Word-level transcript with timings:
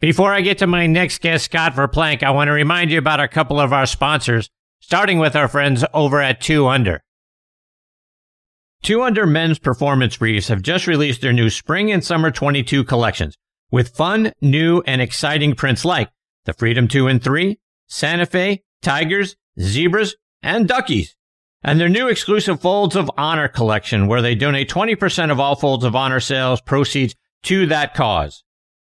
Before 0.00 0.32
I 0.32 0.42
get 0.42 0.58
to 0.58 0.68
my 0.68 0.86
next 0.86 1.20
guest, 1.22 1.46
Scott 1.46 1.74
Verplank, 1.74 2.22
I 2.22 2.30
want 2.30 2.46
to 2.46 2.52
remind 2.52 2.92
you 2.92 2.98
about 2.98 3.18
a 3.18 3.26
couple 3.26 3.58
of 3.58 3.72
our 3.72 3.84
sponsors, 3.84 4.48
starting 4.78 5.18
with 5.18 5.34
our 5.34 5.48
friends 5.48 5.84
over 5.92 6.22
at 6.22 6.40
2 6.40 6.68
Under. 6.68 7.02
2 8.84 9.02
Under 9.02 9.26
men's 9.26 9.58
performance 9.58 10.16
briefs 10.16 10.46
have 10.46 10.62
just 10.62 10.86
released 10.86 11.20
their 11.20 11.32
new 11.32 11.50
spring 11.50 11.90
and 11.90 12.04
summer 12.04 12.30
22 12.30 12.84
collections 12.84 13.36
with 13.72 13.96
fun, 13.96 14.32
new, 14.40 14.84
and 14.86 15.02
exciting 15.02 15.56
prints 15.56 15.84
like 15.84 16.10
the 16.44 16.52
Freedom 16.52 16.86
2 16.86 17.08
and 17.08 17.20
3, 17.20 17.58
Santa 17.88 18.24
Fe, 18.24 18.62
Tigers, 18.80 19.34
Zebras, 19.60 20.14
and 20.44 20.68
Duckies. 20.68 21.16
And 21.64 21.80
their 21.80 21.88
new 21.88 22.06
exclusive 22.06 22.60
Folds 22.60 22.94
of 22.94 23.10
Honor 23.18 23.48
collection 23.48 24.06
where 24.06 24.22
they 24.22 24.36
donate 24.36 24.70
20% 24.70 25.32
of 25.32 25.40
all 25.40 25.56
Folds 25.56 25.84
of 25.84 25.96
Honor 25.96 26.20
sales 26.20 26.60
proceeds 26.60 27.16
to 27.42 27.66
that 27.66 27.94
cause. 27.94 28.44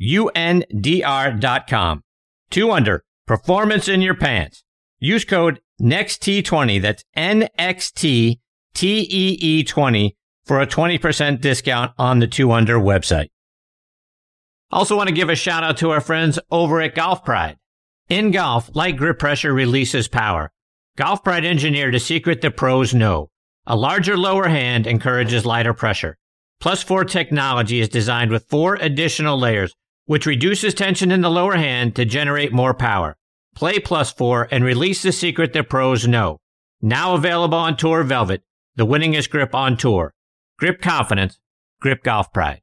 UNDR.com. 0.00 2.02
2 2.50 2.70
Under, 2.70 3.02
performance 3.26 3.88
in 3.88 4.02
your 4.02 4.14
pants. 4.14 4.62
Use 4.98 5.24
code 5.24 5.60
NEXT20, 5.80 6.80
that's 6.80 7.04
NXTTEE20 7.16 10.10
for 10.44 10.60
a 10.60 10.66
20% 10.66 11.40
discount 11.40 11.92
on 11.98 12.18
the 12.18 12.26
2 12.26 12.52
Under 12.52 12.78
website. 12.78 13.28
Also 14.70 14.96
want 14.96 15.08
to 15.08 15.14
give 15.14 15.28
a 15.28 15.36
shout 15.36 15.62
out 15.62 15.76
to 15.78 15.90
our 15.90 16.00
friends 16.00 16.38
over 16.50 16.80
at 16.80 16.94
Golf 16.94 17.24
Pride. 17.24 17.56
In 18.08 18.30
golf, 18.30 18.70
light 18.74 18.96
grip 18.96 19.18
pressure 19.18 19.52
releases 19.52 20.08
power. 20.08 20.50
Golf 20.96 21.24
Pride 21.24 21.44
engineered 21.44 21.94
a 21.94 22.00
secret 22.00 22.40
the 22.40 22.50
pros 22.50 22.92
know. 22.92 23.30
A 23.66 23.76
larger 23.76 24.16
lower 24.16 24.48
hand 24.48 24.86
encourages 24.86 25.46
lighter 25.46 25.72
pressure. 25.72 26.18
Plus 26.60 26.82
4 26.82 27.04
technology 27.04 27.80
is 27.80 27.88
designed 27.88 28.30
with 28.30 28.48
four 28.48 28.76
additional 28.76 29.38
layers, 29.38 29.74
which 30.06 30.26
reduces 30.26 30.74
tension 30.74 31.10
in 31.10 31.20
the 31.20 31.30
lower 31.30 31.56
hand 31.56 31.96
to 31.96 32.04
generate 32.04 32.52
more 32.52 32.74
power. 32.74 33.16
Play 33.54 33.78
Plus 33.78 34.12
4 34.12 34.48
and 34.50 34.64
release 34.64 35.02
the 35.02 35.12
secret 35.12 35.52
that 35.52 35.68
pros 35.68 36.06
know. 36.06 36.38
Now 36.82 37.14
available 37.14 37.58
on 37.58 37.76
Tour 37.76 38.02
Velvet, 38.02 38.42
the 38.76 38.86
winningest 38.86 39.30
grip 39.30 39.54
on 39.54 39.76
tour. 39.76 40.12
Grip 40.58 40.80
confidence, 40.80 41.38
grip 41.80 42.02
golf 42.02 42.32
pride. 42.32 42.60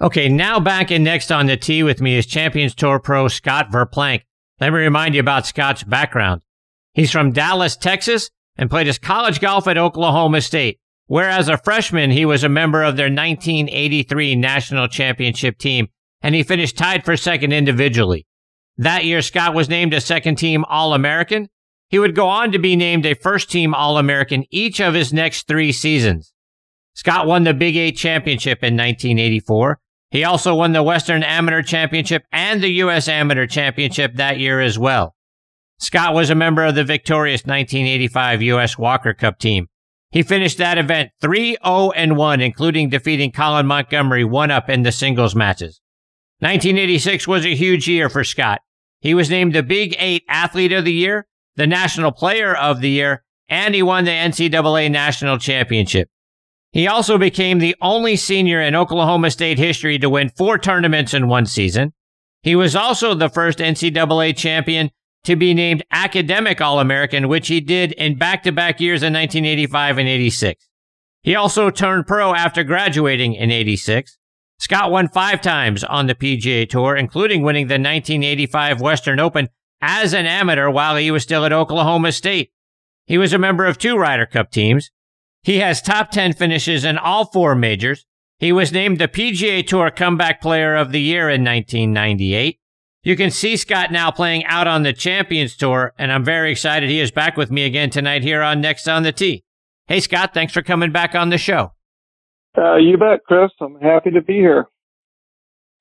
Okay, 0.00 0.28
now 0.28 0.60
back 0.60 0.90
in 0.90 1.02
next 1.02 1.32
on 1.32 1.46
the 1.46 1.56
tee 1.56 1.82
with 1.82 2.02
me 2.02 2.16
is 2.16 2.26
Champions 2.26 2.74
Tour 2.74 3.00
pro 3.00 3.28
Scott 3.28 3.70
Verplank. 3.70 4.22
Let 4.60 4.72
me 4.72 4.78
remind 4.78 5.14
you 5.14 5.20
about 5.20 5.46
Scott's 5.46 5.84
background. 5.84 6.42
He's 6.92 7.10
from 7.10 7.32
Dallas, 7.32 7.76
Texas, 7.76 8.30
and 8.56 8.68
played 8.68 8.86
his 8.86 8.98
college 8.98 9.40
golf 9.40 9.66
at 9.66 9.78
Oklahoma 9.78 10.42
State. 10.42 10.78
Whereas 11.06 11.48
a 11.48 11.56
freshman, 11.56 12.10
he 12.10 12.24
was 12.24 12.42
a 12.42 12.48
member 12.48 12.82
of 12.82 12.96
their 12.96 13.06
1983 13.06 14.34
national 14.34 14.88
championship 14.88 15.58
team, 15.58 15.88
and 16.20 16.34
he 16.34 16.42
finished 16.42 16.76
tied 16.76 17.04
for 17.04 17.16
second 17.16 17.52
individually. 17.52 18.26
That 18.76 19.04
year, 19.04 19.22
Scott 19.22 19.54
was 19.54 19.68
named 19.68 19.94
a 19.94 20.00
second 20.00 20.36
team 20.36 20.64
All 20.68 20.92
American. 20.92 21.48
He 21.88 21.98
would 21.98 22.16
go 22.16 22.26
on 22.26 22.50
to 22.52 22.58
be 22.58 22.74
named 22.74 23.06
a 23.06 23.14
first 23.14 23.50
team 23.50 23.72
All 23.72 23.98
American 23.98 24.44
each 24.50 24.80
of 24.80 24.94
his 24.94 25.12
next 25.12 25.46
three 25.46 25.72
seasons. 25.72 26.32
Scott 26.94 27.26
won 27.26 27.44
the 27.44 27.54
Big 27.54 27.76
Eight 27.76 27.96
championship 27.96 28.58
in 28.62 28.74
1984. 28.74 29.78
He 30.10 30.24
also 30.24 30.54
won 30.54 30.72
the 30.72 30.82
Western 30.82 31.22
Amateur 31.22 31.62
Championship 31.62 32.24
and 32.32 32.62
the 32.62 32.70
U.S. 32.70 33.06
Amateur 33.06 33.46
Championship 33.46 34.14
that 34.14 34.38
year 34.38 34.60
as 34.60 34.78
well. 34.78 35.14
Scott 35.78 36.14
was 36.14 36.30
a 36.30 36.34
member 36.34 36.64
of 36.64 36.74
the 36.74 36.84
victorious 36.84 37.42
1985 37.42 38.42
U.S. 38.42 38.78
Walker 38.78 39.12
Cup 39.12 39.38
team. 39.38 39.68
He 40.10 40.22
finished 40.22 40.58
that 40.58 40.78
event 40.78 41.10
3-0 41.22 42.16
1, 42.16 42.40
including 42.40 42.88
defeating 42.88 43.32
Colin 43.32 43.66
Montgomerie 43.66 44.24
one 44.24 44.50
up 44.50 44.70
in 44.70 44.82
the 44.82 44.92
singles 44.92 45.34
matches. 45.34 45.80
1986 46.40 47.26
was 47.26 47.44
a 47.44 47.54
huge 47.54 47.88
year 47.88 48.08
for 48.08 48.24
Scott. 48.24 48.60
He 49.00 49.14
was 49.14 49.30
named 49.30 49.54
the 49.54 49.62
Big 49.62 49.96
Eight 49.98 50.24
Athlete 50.28 50.72
of 50.72 50.84
the 50.84 50.92
Year, 50.92 51.26
the 51.56 51.66
National 51.66 52.12
Player 52.12 52.54
of 52.54 52.80
the 52.80 52.90
Year, 52.90 53.24
and 53.48 53.74
he 53.74 53.82
won 53.82 54.04
the 54.04 54.10
NCAA 54.10 54.90
National 54.90 55.38
Championship. 55.38 56.08
He 56.72 56.86
also 56.86 57.16
became 57.16 57.58
the 57.58 57.76
only 57.80 58.16
senior 58.16 58.60
in 58.60 58.74
Oklahoma 58.74 59.30
State 59.30 59.58
history 59.58 59.98
to 59.98 60.10
win 60.10 60.30
four 60.36 60.58
tournaments 60.58 61.14
in 61.14 61.28
one 61.28 61.46
season. 61.46 61.92
He 62.42 62.54
was 62.54 62.76
also 62.76 63.14
the 63.14 63.30
first 63.30 63.58
NCAA 63.58 64.36
champion 64.36 64.90
to 65.26 65.36
be 65.36 65.52
named 65.54 65.84
Academic 65.90 66.60
All 66.60 66.78
American, 66.78 67.26
which 67.28 67.48
he 67.48 67.60
did 67.60 67.92
in 67.92 68.16
back 68.16 68.44
to 68.44 68.52
back 68.52 68.80
years 68.80 69.02
in 69.02 69.12
1985 69.12 69.98
and 69.98 70.08
86. 70.08 70.68
He 71.22 71.34
also 71.34 71.68
turned 71.70 72.06
pro 72.06 72.32
after 72.32 72.62
graduating 72.62 73.34
in 73.34 73.50
86. 73.50 74.18
Scott 74.58 74.92
won 74.92 75.08
five 75.08 75.40
times 75.40 75.82
on 75.82 76.06
the 76.06 76.14
PGA 76.14 76.68
Tour, 76.68 76.94
including 76.94 77.42
winning 77.42 77.66
the 77.66 77.74
1985 77.74 78.80
Western 78.80 79.18
Open 79.18 79.48
as 79.80 80.14
an 80.14 80.26
amateur 80.26 80.70
while 80.70 80.96
he 80.96 81.10
was 81.10 81.24
still 81.24 81.44
at 81.44 81.52
Oklahoma 81.52 82.12
State. 82.12 82.52
He 83.06 83.18
was 83.18 83.32
a 83.32 83.38
member 83.38 83.66
of 83.66 83.78
two 83.78 83.96
Ryder 83.96 84.26
Cup 84.26 84.52
teams. 84.52 84.90
He 85.42 85.58
has 85.58 85.82
top 85.82 86.12
10 86.12 86.34
finishes 86.34 86.84
in 86.84 86.98
all 86.98 87.26
four 87.26 87.56
majors. 87.56 88.06
He 88.38 88.52
was 88.52 88.72
named 88.72 88.98
the 88.98 89.08
PGA 89.08 89.66
Tour 89.66 89.90
Comeback 89.90 90.40
Player 90.40 90.76
of 90.76 90.92
the 90.92 91.00
Year 91.00 91.28
in 91.28 91.44
1998. 91.44 92.60
You 93.06 93.14
can 93.14 93.30
see 93.30 93.56
Scott 93.56 93.92
now 93.92 94.10
playing 94.10 94.44
out 94.46 94.66
on 94.66 94.82
the 94.82 94.92
Champions 94.92 95.54
Tour, 95.54 95.92
and 95.96 96.10
I'm 96.10 96.24
very 96.24 96.50
excited 96.50 96.90
he 96.90 96.98
is 96.98 97.12
back 97.12 97.36
with 97.36 97.52
me 97.52 97.62
again 97.62 97.88
tonight 97.88 98.24
here 98.24 98.42
on 98.42 98.60
Next 98.60 98.88
on 98.88 99.04
the 99.04 99.12
Tee. 99.12 99.44
Hey, 99.86 100.00
Scott, 100.00 100.34
thanks 100.34 100.52
for 100.52 100.60
coming 100.60 100.90
back 100.90 101.14
on 101.14 101.28
the 101.28 101.38
show. 101.38 101.70
Uh, 102.58 102.78
you 102.78 102.98
bet, 102.98 103.22
Chris. 103.24 103.52
I'm 103.60 103.78
happy 103.80 104.10
to 104.10 104.22
be 104.22 104.32
here. 104.32 104.66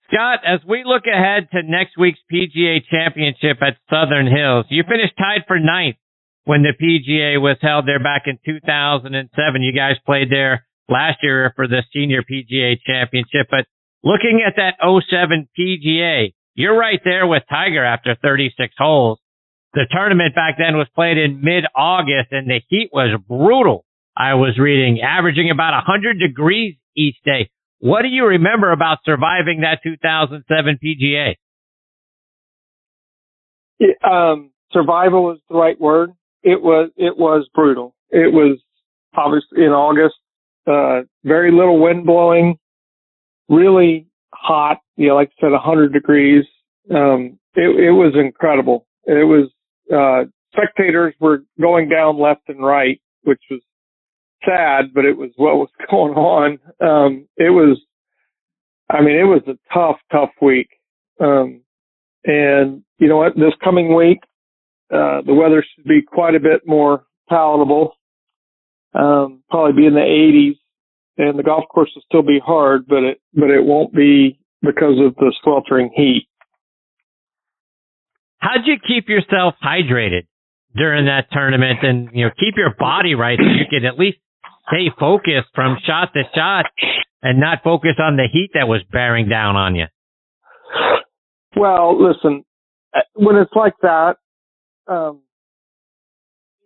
Scott, 0.06 0.42
as 0.46 0.60
we 0.70 0.84
look 0.86 1.06
ahead 1.12 1.50
to 1.52 1.64
next 1.64 1.98
week's 1.98 2.20
PGA 2.32 2.86
Championship 2.92 3.58
at 3.60 3.78
Southern 3.90 4.28
Hills, 4.28 4.68
you 4.70 4.84
finished 4.84 5.18
tied 5.18 5.46
for 5.48 5.60
ninth 5.60 5.98
when 6.44 6.62
the 6.62 6.78
PGA 6.78 7.42
was 7.42 7.58
held 7.60 7.88
there 7.88 7.98
back 7.98 8.26
in 8.28 8.38
2007. 8.46 9.64
You 9.64 9.74
guys 9.74 9.96
played 10.06 10.30
there 10.30 10.68
last 10.88 11.18
year 11.24 11.52
for 11.56 11.68
the 11.68 11.82
Senior 11.92 12.22
PGA 12.22 12.76
Championship, 12.86 13.48
but 13.50 13.66
looking 14.04 14.46
at 14.46 14.58
that 14.58 14.78
07 14.80 15.50
PGA, 15.58 16.36
you're 16.56 16.78
right 16.78 17.00
there 17.04 17.28
with 17.28 17.44
Tiger 17.50 17.84
after 17.84 18.16
36 18.22 18.74
holes. 18.78 19.20
The 19.74 19.86
tournament 19.92 20.34
back 20.34 20.56
then 20.58 20.78
was 20.78 20.88
played 20.96 21.18
in 21.18 21.42
mid-August 21.42 22.32
and 22.32 22.50
the 22.50 22.62
heat 22.70 22.90
was 22.94 23.20
brutal. 23.28 23.84
I 24.16 24.36
was 24.36 24.58
reading 24.58 25.02
averaging 25.02 25.52
about 25.52 25.74
100 25.74 26.18
degrees 26.18 26.76
each 26.96 27.18
day. 27.26 27.50
What 27.80 28.04
do 28.04 28.08
you 28.08 28.26
remember 28.26 28.72
about 28.72 29.00
surviving 29.04 29.62
that 29.62 29.80
2007 29.84 30.80
PGA? 30.84 31.36
um, 34.10 34.52
survival 34.72 35.34
is 35.34 35.40
the 35.50 35.56
right 35.56 35.80
word. 35.80 36.12
It 36.42 36.62
was, 36.62 36.90
it 36.96 37.18
was 37.18 37.46
brutal. 37.54 37.94
It 38.10 38.32
was 38.32 38.60
obviously 39.14 39.66
in 39.66 39.72
August, 39.72 40.16
uh, 40.66 41.02
very 41.26 41.52
little 41.52 41.82
wind 41.82 42.06
blowing, 42.06 42.58
really 43.50 44.08
hot, 44.36 44.78
you 44.98 45.08
know, 45.08 45.16
like 45.16 45.32
I 45.38 45.46
said, 45.46 45.50
a 45.50 45.54
100 45.54 45.94
degrees. 45.94 46.46
Um, 46.94 47.40
it, 47.56 47.70
it 47.80 47.92
was 47.92 48.14
incredible. 48.16 48.86
It 49.06 49.28
was, 49.28 49.50
uh, 49.94 50.30
spectators 50.54 51.14
were 51.20 51.44
going 51.60 51.90
down 51.90 52.20
left 52.20 52.42
and 52.48 52.64
right, 52.64 53.02
which 53.24 53.42
was 53.50 53.62
sad, 54.46 54.94
but 54.94 55.06
it 55.06 55.18
was 55.18 55.32
what 55.36 55.58
was 55.58 55.70
going 55.90 56.14
on. 56.14 56.60
Um, 56.82 57.28
it 57.38 57.50
was, 57.50 57.80
I 58.90 59.02
mean, 59.02 59.16
it 59.16 59.24
was 59.24 59.42
a 59.48 59.58
tough, 59.74 59.98
tough 60.12 60.32
week. 60.42 60.70
Um, 61.20 61.62
and 62.26 62.84
you 63.00 63.08
know 63.08 63.18
what? 63.18 63.36
This 63.36 63.54
coming 63.64 63.96
week, 63.96 64.20
uh, 64.94 65.22
the 65.26 65.34
weather 65.34 65.64
should 65.64 65.86
be 65.86 66.02
quite 66.02 66.36
a 66.36 66.40
bit 66.40 66.62
more 66.66 67.06
palatable. 67.30 67.94
Um, 68.94 69.44
probably 69.50 69.74
be 69.74 69.88
in 69.88 69.94
the 69.94 70.00
80s 70.00 70.58
and 71.18 71.40
the 71.40 71.44
golf 71.44 71.66
course 71.70 71.92
will 71.96 72.04
still 72.08 72.22
be 72.22 72.40
hard, 72.44 72.88
but 72.88 73.04
it 73.04 73.22
but 73.34 73.50
it 73.50 73.64
won't 73.64 73.94
be 73.94 74.40
because 74.62 75.00
of 75.00 75.16
the 75.16 75.34
sweltering 75.44 75.92
heat. 75.96 76.28
How'd 78.40 78.66
you 78.66 78.76
keep 78.86 79.10
yourself 79.10 79.56
hydrated 79.64 80.28
during 80.76 81.06
that 81.06 81.28
tournament, 81.32 81.80
and 81.84 82.10
you 82.14 82.26
know 82.26 82.32
keep 82.40 82.56
your 82.58 82.76
body 82.78 83.16
right 83.16 83.40
so 83.40 83.46
you 83.46 83.66
could 83.70 83.86
at 83.86 83.98
least 83.98 84.18
stay 84.68 84.92
focused 85.00 85.50
from 85.54 85.78
shot 85.86 86.14
to 86.14 86.24
shot 86.36 86.66
and 87.22 87.40
not 87.40 87.64
focus 87.64 87.96
on 88.00 88.18
the 88.18 88.28
heat 88.32 88.52
that 88.54 88.68
was 88.68 88.82
bearing 88.92 89.28
down 89.28 89.56
on 89.56 89.76
you? 89.76 89.86
Well, 91.56 91.98
listen, 92.02 92.44
uh, 92.96 93.00
when 93.16 93.38
it's 93.38 93.52
like 93.56 93.74
that, 93.82 94.18
um, 94.88 95.22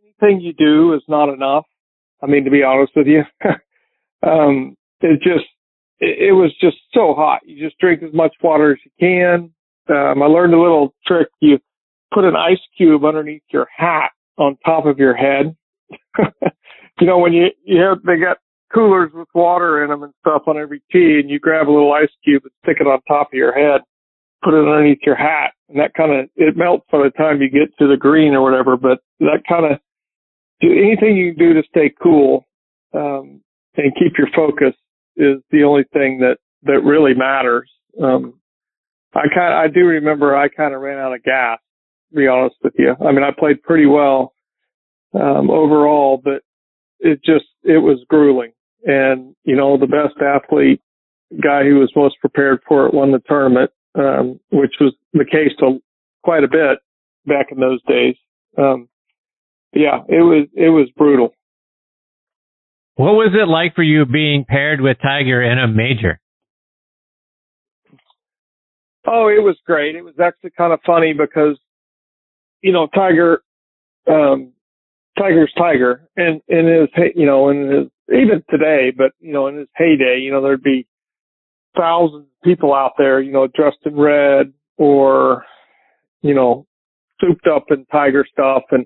anything 0.04 0.42
you 0.42 0.54
do 0.54 0.94
is 0.96 1.01
not 1.07 1.31
enough. 1.31 1.66
I 2.22 2.25
mean, 2.25 2.44
to 2.46 2.51
be 2.51 2.63
honest 2.63 2.94
with 2.96 3.07
you, 3.07 3.22
um, 4.24 4.75
it 5.01 5.21
just, 5.21 5.45
it, 6.00 6.30
it, 6.30 6.31
was 6.33 6.54
just 6.60 6.77
so 6.94 7.13
hot. 7.13 7.42
You 7.45 7.63
just 7.63 7.80
drink 7.80 8.04
as 8.04 8.13
much 8.13 8.33
water 8.42 8.74
as 8.74 8.77
you 8.83 8.92
can. 9.00 9.51
Um, 9.89 10.21
I 10.21 10.25
learned 10.25 10.54
a 10.54 10.62
little 10.62 10.94
trick. 11.06 11.27
You 11.39 11.60
put 12.13 12.25
an 12.25 12.36
ice 12.36 12.60
cube 12.77 13.06
underneath 13.06 13.44
your 13.51 13.68
hat 13.75 14.12
on 14.38 14.57
top 14.66 14.86
of 14.86 14.98
your 15.00 15.16
head. 15.16 15.56
you 17.00 17.07
know, 17.07 17.18
when 17.18 17.33
you, 17.33 17.48
you 17.63 17.81
have, 17.81 18.01
they 18.04 18.18
got 18.18 18.38
coolers 18.74 19.12
with 19.13 19.27
water 19.33 19.83
in 19.83 19.89
them 19.89 20.04
and 20.04 20.13
stuff 20.22 20.44
on 20.48 20.57
every 20.57 20.81
tee 20.92 21.19
and 21.19 21.30
you 21.30 21.39
grab 21.39 21.68
a 21.68 21.72
little 21.72 21.94
ice 21.94 22.10
cube 22.24 22.44
and 22.44 22.51
stick 22.63 22.77
it 22.80 22.88
on 22.88 23.01
top 23.07 23.27
of 23.27 23.38
your 23.38 23.54
head, 23.54 23.81
put 24.44 24.54
it 24.54 24.68
underneath 24.68 25.00
your 25.06 25.15
hat 25.15 25.54
and 25.69 25.80
that 25.80 25.94
kind 25.94 26.12
of, 26.12 26.30
it 26.36 26.57
melts 26.57 26.86
by 26.92 27.00
the 27.00 27.12
time 27.12 27.42
you 27.42 27.50
get 27.50 27.75
to 27.77 27.88
the 27.88 27.98
green 27.98 28.33
or 28.33 28.42
whatever, 28.42 28.77
but 28.77 29.00
that 29.19 29.44
kind 29.48 29.65
of, 29.65 29.80
do 30.62 30.68
anything 30.72 31.15
you 31.15 31.33
can 31.33 31.39
do 31.39 31.54
to 31.54 31.68
stay 31.69 31.94
cool, 32.01 32.45
um, 32.94 33.42
and 33.77 33.94
keep 33.95 34.18
your 34.18 34.27
focus 34.36 34.75
is 35.16 35.38
the 35.51 35.63
only 35.63 35.83
thing 35.94 36.19
that, 36.19 36.38
that 36.63 36.83
really 36.83 37.13
matters. 37.13 37.69
Um, 38.01 38.36
I 39.13 39.27
kind 39.33 39.54
I 39.54 39.68
do 39.68 39.86
remember 39.86 40.36
I 40.36 40.50
kind 40.50 40.74
of 40.74 40.81
ran 40.81 41.00
out 41.00 41.16
of 41.16 41.24
gas, 41.24 41.60
to 42.10 42.16
be 42.16 42.27
honest 42.27 42.56
with 42.63 42.74
you. 42.77 42.95
I 43.00 43.12
mean, 43.12 43.24
I 43.24 43.31
played 43.31 43.63
pretty 43.63 43.86
well, 43.86 44.33
um, 45.13 45.50
overall, 45.50 46.21
but 46.24 46.44
it 47.00 47.24
just, 47.24 47.45
it 47.63 47.80
was 47.80 48.06
grueling. 48.07 48.51
And, 48.86 49.36
you 49.44 49.56
know, 49.56 49.77
the 49.77 49.88
best 49.88 50.22
athlete, 50.22 50.81
guy 51.42 51.63
who 51.63 51.80
was 51.80 51.92
most 51.95 52.19
prepared 52.19 52.60
for 52.68 52.86
it 52.86 52.94
won 52.94 53.12
the 53.12 53.22
tournament, 53.27 53.72
um, 53.95 54.39
which 54.51 54.75
was 54.80 54.94
the 55.13 55.25
case 55.25 55.51
to 55.60 55.80
quite 56.24 56.44
a 56.44 56.48
bit 56.48 56.80
back 57.25 57.48
in 57.51 57.60
those 57.60 57.81
days. 57.88 58.15
Um, 58.57 58.89
yeah, 59.74 60.01
it 60.07 60.22
was, 60.22 60.48
it 60.54 60.69
was 60.69 60.89
brutal. 60.95 61.33
What 63.00 63.13
was 63.13 63.31
it 63.34 63.48
like 63.48 63.75
for 63.75 63.81
you 63.81 64.06
being 64.06 64.44
paired 64.44 64.81
with 64.81 64.98
Tiger 65.01 65.42
in 65.42 65.57
a 65.57 65.69
major? 65.69 66.19
Oh, 69.07 69.30
it 69.30 69.42
was 69.42 69.56
great. 69.66 69.96
It 69.96 70.04
was 70.04 70.16
actually 70.22 70.50
kind 70.50 70.74
of 70.74 70.81
funny 70.86 71.13
because, 71.13 71.57
you 72.62 72.74
know, 72.74 72.88
Tiger, 72.94 73.42
um, 74.06 74.51
Tiger's 75.18 75.54
Tiger, 75.57 76.10
and 76.18 76.42
in 76.50 76.68
his, 76.68 76.90
you 77.16 77.25
know, 77.25 77.48
in 77.48 77.72
his 77.72 77.88
even 78.10 78.44
today, 78.50 78.92
but 78.94 79.13
you 79.22 79.31
know, 79.31 79.48
in 79.48 79.60
his 79.60 79.69
heyday, 79.78 80.19
you 80.22 80.34
know, 80.34 80.42
there'd 80.42 80.62
be 80.62 80.86
thousands 81.78 82.25
of 82.25 82.44
people 82.44 82.74
out 82.74 82.96
there, 82.98 83.22
you 83.22 83.31
know, 83.31 83.48
dressed 83.48 83.78
in 83.86 83.96
red 83.96 84.51
or, 84.75 85.46
you 86.22 86.34
know, 86.34 86.68
souped 87.22 87.48
up 87.48 87.68
in 87.69 87.86
Tiger 87.86 88.25
stuff, 88.30 88.63
and 88.72 88.86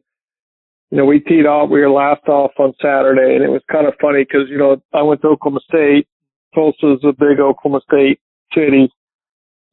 you 0.93 0.99
know, 0.99 1.05
we 1.05 1.21
teed 1.21 1.47
off. 1.47 1.71
We 1.71 1.81
were 1.81 1.89
last 1.89 2.27
off 2.27 2.51
on 2.59 2.71
Saturday, 2.79 3.33
and 3.33 3.43
it 3.43 3.49
was 3.49 3.63
kind 3.71 3.87
of 3.87 3.95
funny 3.99 4.25
because 4.29 4.47
you 4.47 4.59
know, 4.59 4.77
I 4.93 5.01
went 5.01 5.23
to 5.23 5.29
Oklahoma 5.29 5.61
State. 5.67 6.07
Tulsa's 6.53 7.01
a 7.03 7.13
big 7.13 7.39
Oklahoma 7.39 7.81
State 7.91 8.19
city, 8.53 8.93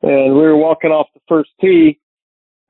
and 0.01 0.33
we 0.33 0.41
were 0.41 0.57
walking 0.57 0.93
off 0.93 1.09
the 1.13 1.21
first 1.29 1.51
tee, 1.61 2.01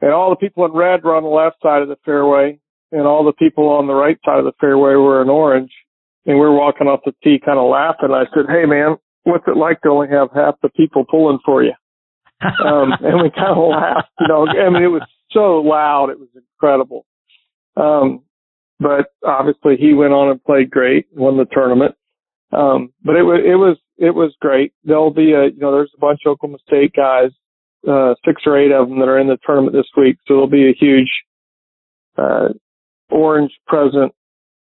and 0.00 0.10
all 0.10 0.30
the 0.30 0.36
people 0.36 0.64
in 0.64 0.72
red 0.72 1.04
were 1.04 1.14
on 1.14 1.22
the 1.22 1.28
left 1.28 1.62
side 1.62 1.80
of 1.80 1.86
the 1.86 1.98
fairway, 2.04 2.58
and 2.90 3.06
all 3.06 3.24
the 3.24 3.32
people 3.34 3.68
on 3.68 3.86
the 3.86 3.94
right 3.94 4.18
side 4.24 4.40
of 4.40 4.44
the 4.44 4.58
fairway 4.58 4.94
were 4.94 5.22
in 5.22 5.28
orange. 5.28 5.70
And 6.26 6.34
we 6.34 6.40
were 6.40 6.52
walking 6.52 6.88
off 6.88 7.02
the 7.04 7.14
tee 7.22 7.38
kind 7.38 7.56
of 7.56 7.70
laughing. 7.70 8.10
I 8.10 8.24
said, 8.34 8.46
Hey 8.50 8.66
man, 8.66 8.96
what's 9.22 9.46
it 9.46 9.56
like 9.56 9.80
to 9.82 9.90
only 9.90 10.08
have 10.08 10.30
half 10.34 10.56
the 10.60 10.70
people 10.70 11.04
pulling 11.08 11.38
for 11.44 11.62
you? 11.62 11.74
um, 12.66 12.90
and 12.98 13.22
we 13.22 13.30
kind 13.30 13.56
of 13.56 13.70
laughed, 13.70 14.10
you 14.18 14.26
know, 14.26 14.48
I 14.48 14.70
mean, 14.70 14.82
it 14.82 14.88
was 14.88 15.06
so 15.30 15.60
loud. 15.60 16.10
It 16.10 16.18
was 16.18 16.28
incredible. 16.34 17.06
Um, 17.76 18.24
but 18.80 19.12
obviously 19.24 19.76
he 19.76 19.92
went 19.92 20.12
on 20.12 20.30
and 20.30 20.42
played 20.42 20.70
great, 20.70 21.06
won 21.12 21.36
the 21.36 21.44
tournament. 21.44 21.94
Um, 22.52 22.92
but 23.04 23.14
it 23.14 23.22
was, 23.22 23.40
it 23.44 23.56
was, 23.56 23.76
it 23.98 24.14
was 24.14 24.34
great. 24.40 24.72
There'll 24.82 25.12
be 25.12 25.32
a, 25.32 25.44
you 25.44 25.58
know, 25.58 25.70
there's 25.70 25.92
a 25.94 26.00
bunch 26.00 26.20
of 26.24 26.32
Oklahoma 26.32 26.58
State 26.66 26.92
guys, 26.96 27.30
uh, 27.86 28.14
six 28.24 28.42
or 28.46 28.58
eight 28.58 28.72
of 28.72 28.88
them 28.88 28.98
that 28.98 29.08
are 29.08 29.20
in 29.20 29.28
the 29.28 29.38
tournament 29.46 29.76
this 29.76 29.90
week. 29.96 30.16
So 30.26 30.34
there'll 30.34 30.48
be 30.48 30.68
a 30.68 30.74
huge, 30.78 31.10
uh, 32.18 32.48
orange 33.10 33.52
present, 33.66 34.12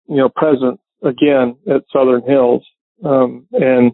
you 0.09 0.17
know, 0.17 0.29
presence 0.29 0.81
again 1.03 1.57
at 1.71 1.85
Southern 1.93 2.23
Hills. 2.27 2.67
Um, 3.05 3.47
and 3.53 3.93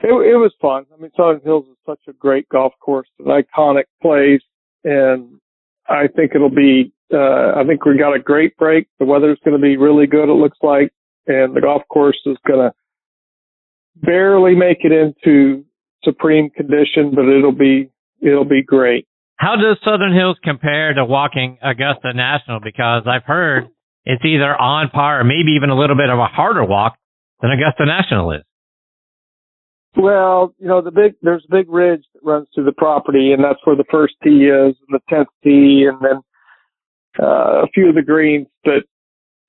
it, 0.00 0.08
it 0.08 0.36
was 0.36 0.52
fun. 0.60 0.84
I 0.92 1.00
mean, 1.00 1.12
Southern 1.16 1.40
Hills 1.42 1.66
is 1.70 1.76
such 1.86 2.00
a 2.08 2.12
great 2.12 2.48
golf 2.48 2.72
course, 2.80 3.08
an 3.18 3.26
iconic 3.26 3.84
place. 4.02 4.42
And 4.84 5.40
I 5.88 6.08
think 6.08 6.32
it'll 6.34 6.50
be, 6.50 6.92
uh, 7.12 7.52
I 7.56 7.64
think 7.66 7.84
we 7.84 7.98
got 7.98 8.14
a 8.14 8.18
great 8.18 8.56
break. 8.56 8.88
The 8.98 9.04
weather's 9.04 9.38
going 9.44 9.56
to 9.56 9.62
be 9.62 9.76
really 9.76 10.06
good, 10.06 10.28
it 10.28 10.34
looks 10.34 10.58
like. 10.62 10.92
And 11.26 11.56
the 11.56 11.60
golf 11.60 11.82
course 11.88 12.18
is 12.26 12.36
going 12.46 12.60
to 12.60 12.72
barely 13.96 14.54
make 14.54 14.78
it 14.82 14.92
into 14.92 15.64
supreme 16.04 16.50
condition, 16.50 17.12
but 17.14 17.26
it'll 17.26 17.52
be, 17.52 17.90
it'll 18.20 18.44
be 18.44 18.62
great. 18.62 19.06
How 19.36 19.56
does 19.56 19.76
Southern 19.84 20.14
Hills 20.14 20.38
compare 20.42 20.94
to 20.94 21.04
walking 21.04 21.58
Augusta 21.62 22.14
National? 22.14 22.60
Because 22.60 23.02
I've 23.06 23.24
heard 23.24 23.68
it's 24.04 24.24
either 24.24 24.56
on 24.56 24.88
par 24.90 25.20
or 25.20 25.24
maybe 25.24 25.52
even 25.56 25.70
a 25.70 25.78
little 25.78 25.96
bit 25.96 26.08
of 26.08 26.18
a 26.18 26.26
harder 26.26 26.64
walk 26.64 26.96
than 27.42 27.50
Augusta 27.50 27.84
National 27.84 28.32
is. 28.32 28.42
Well, 29.96 30.54
you 30.58 30.68
know, 30.68 30.80
the 30.82 30.90
big, 30.90 31.14
there's 31.22 31.44
a 31.48 31.54
big 31.54 31.68
ridge 31.68 32.04
that 32.14 32.20
runs 32.22 32.48
through 32.54 32.64
the 32.64 32.72
property 32.72 33.32
and 33.32 33.42
that's 33.42 33.58
where 33.64 33.76
the 33.76 33.84
first 33.90 34.14
tee 34.22 34.44
is 34.44 34.76
and 34.88 34.90
the 34.90 35.00
10th 35.10 35.26
tee 35.42 35.86
and 35.90 35.98
then, 36.00 36.20
uh, 37.20 37.62
a 37.62 37.66
few 37.74 37.88
of 37.88 37.94
the 37.94 38.02
greens, 38.02 38.46
but 38.64 38.84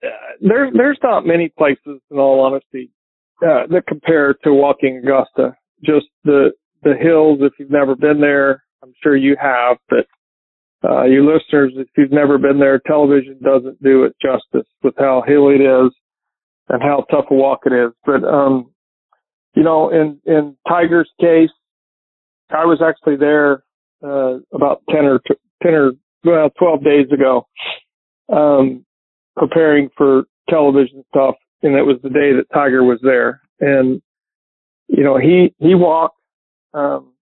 uh, 0.04 0.10
there, 0.42 0.70
there's 0.74 1.00
not 1.04 1.26
many 1.26 1.52
places 1.58 2.00
in 2.12 2.18
all 2.18 2.40
honesty, 2.42 2.92
uh, 3.42 3.68
that 3.70 3.88
compare 3.88 4.34
to 4.44 4.54
walking 4.54 5.02
Augusta. 5.04 5.56
Just 5.84 6.08
the, 6.24 6.52
the 6.84 6.96
hills, 7.00 7.40
if 7.42 7.54
you've 7.60 7.72
never 7.72 7.96
been 7.96 8.20
there, 8.20 8.64
I'm 8.84 8.94
sure 9.04 9.16
you 9.16 9.36
have, 9.42 9.78
but 9.90 10.08
uh, 10.88 11.04
you 11.04 11.26
listeners, 11.26 11.74
if 11.76 11.88
you've 11.98 12.12
never 12.12 12.38
been 12.38 12.60
there, 12.60 12.80
television 12.80 13.40
doesn't 13.44 13.82
do 13.82 14.04
it 14.04 14.16
justice 14.22 14.68
with 14.84 14.94
how 14.98 15.24
hilly 15.26 15.56
it 15.56 15.62
is 15.62 15.92
and 16.70 16.82
how 16.82 17.06
tough 17.10 17.26
a 17.32 17.34
walk 17.34 17.62
it 17.66 17.74
is. 17.74 17.92
But, 18.06 18.24
um, 18.24 18.72
you 19.56 19.64
know, 19.64 19.90
in, 19.90 20.20
in 20.26 20.56
Tiger's 20.68 21.10
case, 21.20 21.50
I 22.50 22.66
was 22.66 22.82
actually 22.82 23.18
there, 23.18 23.64
uh, 24.04 24.38
about 24.54 24.84
10 24.90 25.06
or, 25.06 25.20
10 25.64 25.74
or, 25.74 25.92
well, 26.28 26.50
12 26.58 26.84
days 26.84 27.08
ago, 27.12 27.48
um, 28.32 28.86
preparing 29.36 29.90
for 29.98 30.24
television 30.50 31.04
stuff. 31.10 31.36
And 31.64 31.76
it 31.76 31.84
was 31.84 31.98
the 32.04 32.10
day 32.10 32.34
that 32.34 32.46
Tiger 32.54 32.84
was 32.84 33.00
there. 33.02 33.42
And, 33.60 34.02
you 34.88 35.04
know, 35.04 35.18
he, 35.18 35.54
he 35.60 35.74
walked, 35.74 36.20
um, 36.74 37.14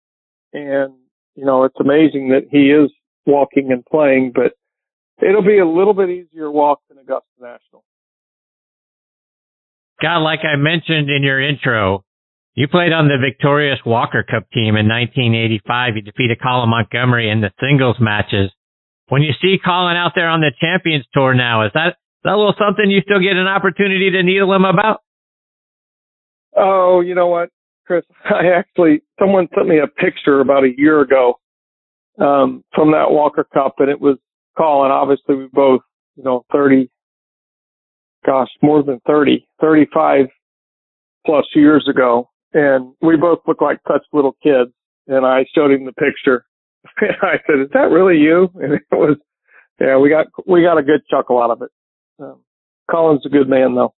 and 0.53 0.95
you 1.35 1.45
know, 1.45 1.65
it's 1.65 1.77
amazing 1.81 2.29
that 2.31 2.47
he 2.51 2.71
is 2.71 2.91
walking 3.27 3.73
and 3.73 3.85
playing, 3.85 4.33
but 4.35 4.53
it'll 5.27 5.43
be 5.43 5.59
a 5.59 5.67
little 5.67 5.95
bit 5.95 6.11
easier 6.11 6.51
walk 6.51 6.81
than 6.89 6.99
Augusta 6.99 7.27
National. 7.41 7.85
Scott, 10.01 10.23
like 10.23 10.41
I 10.45 10.57
mentioned 10.57 11.11
in 11.11 11.23
your 11.23 11.41
intro, 11.41 12.05
you 12.55 12.69
played 12.69 12.93
on 12.93 13.09
the 13.09 13.19
victorious 13.19 13.79
Walker 13.85 14.23
Cup 14.23 14.49
team 14.53 14.77
in 14.77 14.87
1985. 14.87 15.97
You 15.97 16.03
defeated 16.03 16.39
Colin 16.41 16.69
Montgomerie 16.69 17.31
in 17.31 17.41
the 17.41 17.51
singles 17.61 17.97
matches. 17.99 18.51
When 19.09 19.23
you 19.23 19.33
see 19.41 19.57
Colin 19.63 19.97
out 19.97 20.13
there 20.15 20.29
on 20.29 20.41
the 20.41 20.53
Champions 20.61 21.05
Tour 21.13 21.35
now, 21.35 21.67
is 21.67 21.73
that, 21.75 21.89
is 21.89 22.25
that 22.25 22.33
a 22.33 22.37
little 22.37 22.55
something 22.59 22.91
you 22.91 23.01
still 23.03 23.21
get 23.21 23.37
an 23.37 23.47
opportunity 23.47 24.11
to 24.11 24.23
needle 24.23 24.53
him 24.53 24.65
about? 24.65 25.01
Oh, 26.57 27.01
you 27.01 27.15
know 27.15 27.29
what? 27.29 27.51
Chris, 27.87 28.05
I 28.25 28.49
actually, 28.57 29.03
someone 29.19 29.49
sent 29.55 29.69
me 29.69 29.79
a 29.79 29.87
picture 29.87 30.41
about 30.41 30.65
a 30.65 30.73
year 30.77 31.01
ago, 31.01 31.39
um, 32.19 32.63
from 32.75 32.93
that 32.93 33.11
Walker 33.11 33.45
Cup 33.53 33.75
and 33.79 33.91
it 33.91 34.01
was 34.01 34.19
Colin. 34.57 34.91
Obviously 34.91 35.35
we 35.35 35.49
both, 35.53 35.81
you 36.17 36.23
know, 36.23 36.45
30, 36.53 36.89
gosh, 38.25 38.49
more 38.63 38.83
than 38.83 39.01
30, 39.07 39.47
35 39.61 40.27
plus 41.27 41.45
years 41.55 41.87
ago. 41.89 42.31
And 42.53 42.95
we 43.03 43.17
both 43.17 43.41
look 43.47 43.61
like 43.61 43.81
such 43.87 44.03
little 44.13 44.37
kids. 44.43 44.71
And 45.07 45.27
I 45.27 45.45
showed 45.55 45.73
him 45.73 45.85
the 45.85 45.93
picture. 45.93 46.47
I 47.23 47.37
said, 47.47 47.61
is 47.61 47.71
that 47.73 47.91
really 47.91 48.19
you? 48.19 48.51
And 48.55 48.75
it 48.75 48.83
was, 48.93 49.17
yeah, 49.81 49.99
we 49.99 50.09
got, 50.09 50.27
we 50.47 50.63
got 50.63 50.79
a 50.79 50.83
good 50.83 51.01
chuckle 51.11 51.43
out 51.43 51.51
of 51.51 51.63
it. 51.63 51.71
Um, 52.21 52.41
Colin's 52.91 53.27
a 53.27 53.29
good 53.29 53.49
man 53.49 53.75
though. 53.75 53.95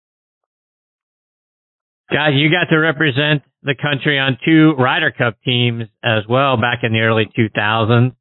Scott, 2.12 2.34
you 2.34 2.50
got 2.52 2.70
to 2.70 2.78
represent 2.78 3.42
the 3.64 3.74
country 3.74 4.20
on 4.20 4.38
two 4.46 4.74
Ryder 4.78 5.12
Cup 5.12 5.38
teams 5.44 5.86
as 6.04 6.24
well 6.30 6.56
back 6.56 6.80
in 6.84 6.94
the 6.94 7.00
early 7.00 7.26
2000s. 7.38 8.16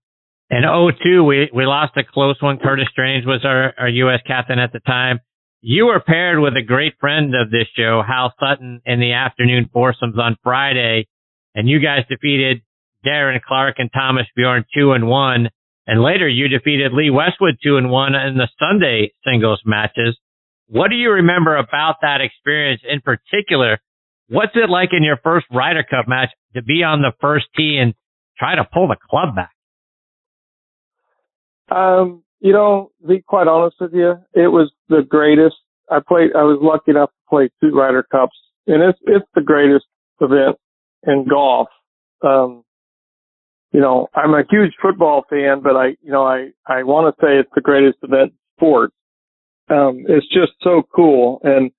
In 0.50 0.62
02, 0.62 1.24
we, 1.24 1.50
we 1.54 1.66
lost 1.66 1.96
a 1.96 2.02
close 2.04 2.40
one. 2.40 2.58
Curtis 2.58 2.88
Strange 2.90 3.26
was 3.26 3.44
our, 3.44 3.74
our 3.78 3.88
U.S. 3.88 4.20
captain 4.26 4.58
at 4.58 4.72
the 4.72 4.80
time. 4.80 5.20
You 5.60 5.86
were 5.86 6.00
paired 6.00 6.38
with 6.40 6.54
a 6.56 6.62
great 6.62 6.94
friend 7.00 7.34
of 7.34 7.50
this 7.50 7.66
show, 7.76 8.02
Hal 8.06 8.32
Sutton, 8.38 8.80
in 8.84 9.00
the 9.00 9.12
afternoon 9.12 9.68
foursomes 9.72 10.18
on 10.18 10.36
Friday, 10.42 11.08
and 11.54 11.68
you 11.68 11.80
guys 11.80 12.04
defeated 12.08 12.62
Darren 13.04 13.40
Clarke 13.42 13.76
and 13.78 13.90
Thomas 13.92 14.26
Bjorn 14.36 14.64
two 14.74 14.92
and 14.92 15.06
one. 15.06 15.50
And 15.86 16.02
later 16.02 16.28
you 16.28 16.48
defeated 16.48 16.92
Lee 16.92 17.10
Westwood 17.10 17.56
two 17.62 17.76
and 17.76 17.90
one 17.90 18.14
in 18.14 18.36
the 18.36 18.48
Sunday 18.58 19.12
singles 19.24 19.60
matches. 19.64 20.18
What 20.66 20.88
do 20.88 20.96
you 20.96 21.10
remember 21.10 21.56
about 21.56 21.96
that 22.02 22.20
experience 22.20 22.80
in 22.88 23.00
particular? 23.00 23.78
What's 24.28 24.52
it 24.54 24.70
like 24.70 24.90
in 24.92 25.02
your 25.02 25.18
first 25.22 25.46
Ryder 25.52 25.84
Cup 25.88 26.08
match 26.08 26.30
to 26.54 26.62
be 26.62 26.82
on 26.82 27.02
the 27.02 27.12
first 27.20 27.46
tee 27.56 27.78
and 27.80 27.94
try 28.38 28.54
to 28.56 28.64
pull 28.64 28.88
the 28.88 28.96
club 29.10 29.36
back? 29.36 29.50
Um, 31.70 32.22
you 32.40 32.52
know, 32.52 32.90
to 33.02 33.08
be 33.08 33.20
quite 33.20 33.46
honest 33.46 33.76
with 33.80 33.92
you, 33.92 34.14
it 34.34 34.48
was 34.48 34.70
the 34.88 35.02
greatest. 35.02 35.56
I 35.90 35.98
played, 36.06 36.30
I 36.34 36.42
was 36.42 36.58
lucky 36.62 36.92
enough 36.92 37.10
to 37.10 37.28
play 37.28 37.50
two 37.60 37.76
Ryder 37.76 38.02
Cups 38.10 38.36
and 38.66 38.82
it's, 38.82 38.98
it's 39.02 39.26
the 39.34 39.42
greatest 39.42 39.84
event 40.20 40.56
in 41.06 41.26
golf. 41.28 41.68
Um, 42.22 42.64
you 43.74 43.80
know, 43.80 44.08
I'm 44.14 44.34
a 44.34 44.44
huge 44.48 44.72
football 44.80 45.24
fan, 45.28 45.60
but 45.60 45.74
I, 45.74 45.96
you 46.00 46.12
know, 46.12 46.24
I, 46.24 46.50
I 46.64 46.84
want 46.84 47.12
to 47.12 47.20
say 47.20 47.38
it's 47.38 47.50
the 47.56 47.60
greatest 47.60 47.98
event 48.02 48.30
in 48.30 48.38
sports. 48.56 48.94
Um, 49.68 50.04
it's 50.08 50.28
just 50.28 50.52
so 50.62 50.84
cool. 50.94 51.40
And, 51.42 51.72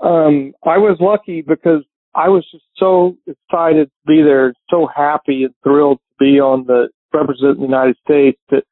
um, 0.00 0.52
I 0.64 0.78
was 0.78 0.96
lucky 1.00 1.42
because 1.42 1.82
I 2.14 2.28
was 2.28 2.46
just 2.52 2.62
so 2.76 3.16
excited 3.26 3.88
to 3.88 4.06
be 4.06 4.22
there, 4.22 4.54
so 4.70 4.86
happy 4.94 5.42
and 5.42 5.52
thrilled 5.64 5.98
to 5.98 6.24
be 6.24 6.38
on 6.38 6.66
the 6.66 6.88
represent 7.12 7.58
the 7.58 7.64
United 7.64 7.96
States 8.04 8.38
that 8.50 8.62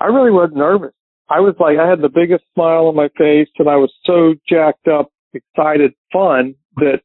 I 0.00 0.06
really 0.06 0.30
wasn't 0.30 0.58
nervous. 0.58 0.92
I 1.28 1.40
was 1.40 1.56
like, 1.58 1.76
I 1.76 1.88
had 1.88 2.02
the 2.02 2.08
biggest 2.08 2.44
smile 2.54 2.86
on 2.86 2.94
my 2.94 3.08
face 3.18 3.48
and 3.58 3.68
I 3.68 3.76
was 3.76 3.92
so 4.04 4.34
jacked 4.48 4.86
up, 4.86 5.10
excited, 5.34 5.92
fun 6.12 6.54
that 6.76 7.00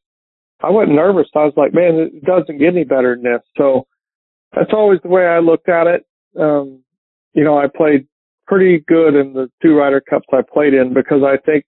I 0.62 0.70
wasn't 0.70 0.94
nervous. 0.94 1.26
I 1.34 1.44
was 1.44 1.54
like, 1.56 1.74
man, 1.74 1.94
it 2.14 2.24
doesn't 2.24 2.58
get 2.58 2.74
any 2.74 2.84
better 2.84 3.16
than 3.16 3.24
this. 3.24 3.42
So 3.56 3.86
that's 4.54 4.72
always 4.72 5.00
the 5.02 5.08
way 5.08 5.26
I 5.26 5.38
looked 5.38 5.68
at 5.68 5.86
it. 5.86 6.06
Um, 6.38 6.82
you 7.34 7.44
know, 7.44 7.58
I 7.58 7.66
played 7.74 8.06
pretty 8.46 8.82
good 8.86 9.14
in 9.14 9.34
the 9.34 9.50
two 9.62 9.74
Ryder 9.74 10.00
Cups 10.00 10.26
I 10.32 10.40
played 10.42 10.74
in 10.74 10.94
because 10.94 11.22
I 11.22 11.36
think 11.44 11.64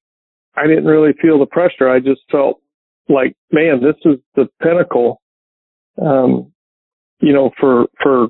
I 0.56 0.66
didn't 0.66 0.87
really 0.87 1.12
feel 1.20 1.38
the 1.38 1.46
pressure. 1.46 1.88
I 1.88 2.00
just 2.00 2.22
felt 2.30 2.60
like, 3.08 3.37
man, 3.52 3.80
this 3.82 3.96
is 4.04 4.18
the 4.34 4.49
pinnacle, 4.62 5.20
um, 6.00 6.52
you 7.20 7.32
know, 7.32 7.50
for, 7.60 7.87
for 8.02 8.28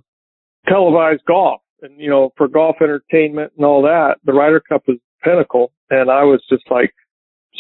televised 0.69 1.23
golf 1.27 1.61
and, 1.83 1.99
you 2.01 2.11
know, 2.11 2.31
for 2.37 2.49
golf 2.49 2.77
entertainment 2.83 3.53
and 3.57 3.65
all 3.65 3.83
that. 3.83 4.17
The 4.25 4.33
Ryder 4.33 4.61
Cup 4.61 4.83
is 4.89 4.97
the 4.97 5.31
pinnacle. 5.31 5.73
And 5.91 6.11
I 6.11 6.25
was 6.25 6.43
just 6.51 6.65
like 6.71 6.93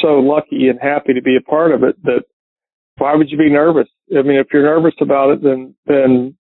so 0.00 0.18
lucky 0.18 0.68
and 0.68 0.78
happy 0.80 1.14
to 1.14 1.22
be 1.22 1.36
a 1.36 1.50
part 1.50 1.72
of 1.72 1.82
it 1.82 2.02
that 2.04 2.24
why 2.98 3.14
would 3.14 3.30
you 3.30 3.38
be 3.38 3.50
nervous? 3.50 3.88
I 4.16 4.22
mean, 4.22 4.36
if 4.36 4.48
you're 4.52 4.62
nervous 4.62 4.94
about 5.00 5.30
it, 5.30 5.42
then, 5.42 5.74
then 5.86 6.36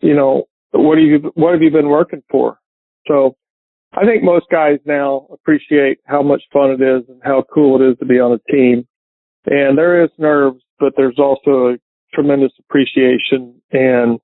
you 0.00 0.14
know, 0.14 0.44
what 0.72 0.96
do 0.96 1.02
you, 1.02 1.32
what 1.34 1.52
have 1.52 1.62
you 1.62 1.70
been 1.70 1.88
working 1.88 2.22
for? 2.30 2.58
So 3.06 3.36
I 3.92 4.04
think 4.04 4.22
most 4.22 4.46
guys 4.50 4.78
now 4.84 5.26
appreciate 5.32 5.98
how 6.04 6.22
much 6.22 6.42
fun 6.52 6.70
it 6.70 6.82
is 6.82 7.08
and 7.08 7.20
how 7.24 7.44
cool 7.52 7.80
it 7.80 7.90
is 7.92 7.98
to 7.98 8.06
be 8.06 8.20
on 8.20 8.32
a 8.32 8.52
team. 8.52 8.86
And 9.46 9.76
there 9.76 10.04
is 10.04 10.10
nerves, 10.18 10.62
but 10.78 10.92
there's 10.96 11.18
also 11.18 11.74
a 11.74 11.76
tremendous 12.14 12.52
appreciation 12.60 13.60
and 13.72 14.20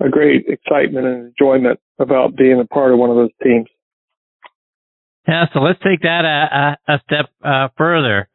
a 0.00 0.08
great 0.08 0.46
excitement 0.48 1.06
and 1.06 1.26
enjoyment 1.26 1.78
about 1.98 2.36
being 2.36 2.60
a 2.60 2.66
part 2.66 2.92
of 2.92 2.98
one 2.98 3.10
of 3.10 3.16
those 3.16 3.30
teams. 3.42 3.66
Yeah, 5.28 5.46
so 5.52 5.60
let's 5.60 5.78
take 5.80 6.02
that 6.02 6.24
a, 6.24 6.92
a, 6.92 6.94
a 6.94 7.00
step 7.04 7.26
uh, 7.44 7.68
further. 7.76 8.28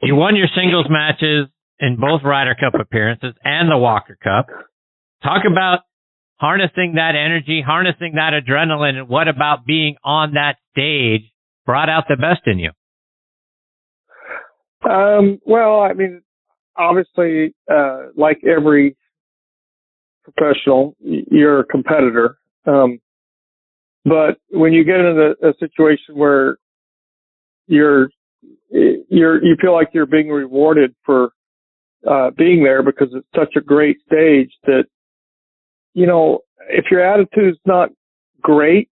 You 0.00 0.14
won 0.14 0.36
your 0.36 0.48
singles 0.54 0.86
matches 0.88 1.48
in 1.80 1.96
both 2.00 2.22
Ryder 2.24 2.54
Cup 2.54 2.74
appearances 2.80 3.34
and 3.44 3.70
the 3.70 3.76
Walker 3.76 4.16
Cup. 4.22 4.46
Talk 5.22 5.42
about 5.50 5.80
harnessing 6.38 6.94
that 6.94 7.14
energy, 7.16 7.62
harnessing 7.64 8.14
that 8.14 8.32
adrenaline, 8.32 8.96
and 8.96 9.08
what 9.08 9.28
about 9.28 9.66
being 9.66 9.96
on 10.04 10.34
that 10.34 10.56
stage 10.72 11.30
brought 11.66 11.88
out 11.88 12.04
the 12.08 12.16
best 12.16 12.46
in 12.46 12.58
you? 12.58 12.70
Um, 14.88 15.40
well, 15.44 15.80
I 15.80 15.92
mean, 15.92 16.22
obviously, 16.76 17.54
uh, 17.70 18.06
like 18.16 18.38
every 18.44 18.96
professional, 20.22 20.94
you're 21.00 21.60
a 21.60 21.64
competitor. 21.64 22.38
Um, 22.66 23.00
but 24.04 24.38
when 24.50 24.72
you 24.72 24.84
get 24.84 25.00
into 25.00 25.34
a, 25.42 25.52
situation 25.58 26.14
where 26.14 26.58
you're, 27.66 28.08
you're, 28.70 29.42
you 29.42 29.56
feel 29.60 29.72
like 29.72 29.88
you're 29.92 30.06
being 30.06 30.28
rewarded 30.28 30.94
for, 31.04 31.30
uh, 32.08 32.30
being 32.36 32.62
there 32.62 32.82
because 32.82 33.08
it's 33.12 33.26
such 33.34 33.56
a 33.56 33.60
great 33.60 33.98
stage 34.06 34.52
that 34.64 34.84
you 35.98 36.06
know, 36.06 36.40
if 36.68 36.86
your 36.92 37.04
attitude's 37.04 37.58
not 37.66 37.90
great 38.40 38.88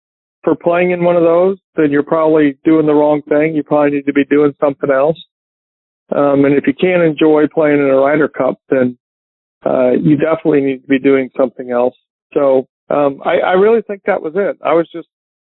for 0.44 0.54
playing 0.54 0.90
in 0.90 1.02
one 1.02 1.16
of 1.16 1.22
those, 1.22 1.56
then 1.76 1.90
you're 1.90 2.02
probably 2.02 2.58
doing 2.62 2.84
the 2.84 2.92
wrong 2.92 3.22
thing. 3.26 3.54
You 3.54 3.62
probably 3.62 3.92
need 3.92 4.06
to 4.06 4.12
be 4.12 4.26
doing 4.26 4.52
something 4.60 4.90
else. 4.90 5.16
Um, 6.14 6.44
and 6.44 6.54
if 6.54 6.66
you 6.66 6.74
can't 6.74 7.02
enjoy 7.02 7.44
playing 7.54 7.78
in 7.78 7.86
a 7.86 7.96
Ryder 7.96 8.28
Cup, 8.28 8.58
then 8.68 8.98
uh, 9.64 9.92
you 9.92 10.16
definitely 10.16 10.60
need 10.60 10.82
to 10.82 10.88
be 10.88 10.98
doing 10.98 11.30
something 11.38 11.70
else. 11.70 11.94
So 12.34 12.68
um, 12.90 13.22
I, 13.24 13.38
I 13.38 13.52
really 13.52 13.80
think 13.82 14.02
that 14.04 14.20
was 14.20 14.34
it. 14.36 14.58
I 14.62 14.74
was 14.74 14.88
just 14.92 15.08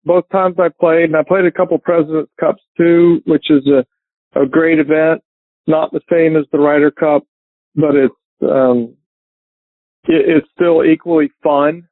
both 0.05 0.25
times 0.31 0.57
I 0.59 0.69
played, 0.81 1.05
and 1.05 1.17
I 1.17 1.23
played 1.23 1.45
a 1.45 1.53
couple 1.53 1.79
Presidents 1.79 2.31
Cups 2.41 2.62
too, 2.76 3.21
which 3.26 3.50
is 3.50 3.67
a 3.69 3.85
a 4.41 4.47
great 4.47 4.79
event. 4.79 5.23
Not 5.67 5.93
the 5.93 6.00
same 6.11 6.37
as 6.37 6.45
the 6.50 6.59
Ryder 6.59 6.91
Cup, 6.91 7.23
but 7.75 7.95
it's 7.95 8.15
um, 8.43 8.96
it's 10.09 10.47
still 10.55 10.85
equally 10.85 11.31
fun. 11.43 11.89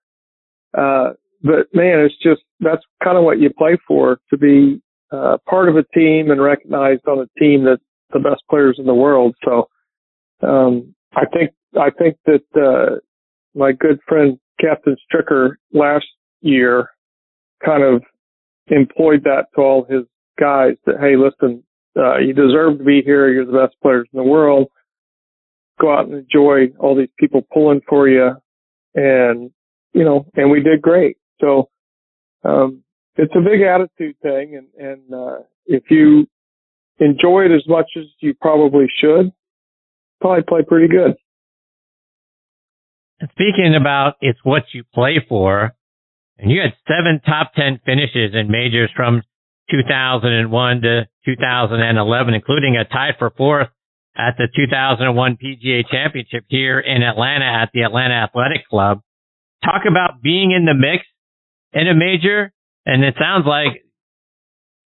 Uh, 0.76 1.10
but 1.42 1.66
man, 1.72 2.00
it's 2.00 2.14
just, 2.22 2.42
that's 2.60 2.82
kind 3.02 3.16
of 3.16 3.24
what 3.24 3.38
you 3.38 3.50
play 3.50 3.76
for 3.86 4.18
to 4.30 4.36
be, 4.36 4.80
uh, 5.12 5.36
part 5.48 5.68
of 5.68 5.76
a 5.76 5.84
team 5.94 6.30
and 6.30 6.42
recognized 6.42 7.06
on 7.06 7.18
a 7.18 7.38
team 7.38 7.64
that's 7.64 7.82
the 8.12 8.18
best 8.18 8.42
players 8.50 8.76
in 8.78 8.86
the 8.86 8.94
world. 8.94 9.34
So, 9.44 9.68
um, 10.42 10.94
I 11.14 11.26
think, 11.26 11.50
I 11.78 11.90
think 11.90 12.16
that, 12.26 12.42
uh, 12.56 12.96
my 13.54 13.72
good 13.72 14.00
friend 14.08 14.38
Captain 14.60 14.96
Stricker 15.06 15.52
last 15.72 16.06
year 16.40 16.90
kind 17.64 17.82
of 17.82 18.02
employed 18.68 19.22
that 19.24 19.46
to 19.54 19.60
all 19.60 19.86
his 19.88 20.02
guys 20.40 20.74
that, 20.86 20.96
hey, 21.00 21.16
listen, 21.16 21.62
uh, 21.96 22.18
you 22.18 22.32
deserve 22.32 22.78
to 22.78 22.84
be 22.84 23.02
here. 23.02 23.28
You're 23.32 23.44
the 23.44 23.52
best 23.52 23.76
players 23.80 24.08
in 24.12 24.16
the 24.16 24.24
world 24.24 24.68
go 25.80 25.92
out 25.92 26.06
and 26.06 26.14
enjoy 26.14 26.72
all 26.78 26.96
these 26.96 27.08
people 27.18 27.42
pulling 27.52 27.80
for 27.88 28.08
you. 28.08 28.32
And, 28.94 29.50
you 29.92 30.04
know, 30.04 30.26
and 30.34 30.50
we 30.50 30.62
did 30.62 30.82
great. 30.82 31.16
So, 31.40 31.68
um, 32.44 32.82
it's 33.16 33.34
a 33.36 33.40
big 33.40 33.62
attitude 33.62 34.16
thing. 34.22 34.56
And, 34.56 34.68
and, 34.86 35.14
uh, 35.14 35.38
if 35.66 35.84
you 35.90 36.26
enjoy 36.98 37.46
it 37.46 37.54
as 37.54 37.66
much 37.66 37.90
as 37.96 38.04
you 38.20 38.34
probably 38.34 38.86
should, 39.00 39.32
probably 40.20 40.44
play 40.46 40.62
pretty 40.66 40.88
good. 40.88 41.14
Speaking 43.32 43.74
about 43.80 44.14
it's 44.20 44.38
what 44.42 44.64
you 44.72 44.84
play 44.92 45.24
for, 45.28 45.74
and 46.38 46.50
you 46.50 46.60
had 46.60 46.74
seven 46.86 47.20
top 47.24 47.52
10 47.54 47.80
finishes 47.86 48.34
in 48.34 48.50
majors 48.50 48.90
from 48.94 49.22
2001 49.70 50.80
to 50.82 51.08
2011, 51.24 52.34
including 52.34 52.76
a 52.76 52.84
tie 52.84 53.14
for 53.18 53.30
fourth 53.30 53.68
at 54.16 54.36
the 54.38 54.48
2001 54.54 55.38
PGA 55.42 55.82
Championship 55.90 56.44
here 56.48 56.78
in 56.78 57.02
Atlanta 57.02 57.44
at 57.44 57.70
the 57.74 57.82
Atlanta 57.82 58.14
Athletic 58.14 58.66
Club. 58.68 59.00
Talk 59.64 59.82
about 59.88 60.22
being 60.22 60.52
in 60.52 60.64
the 60.64 60.74
mix 60.74 61.04
in 61.72 61.88
a 61.88 61.94
major, 61.94 62.52
and 62.86 63.02
it 63.02 63.14
sounds 63.18 63.46
like 63.46 63.82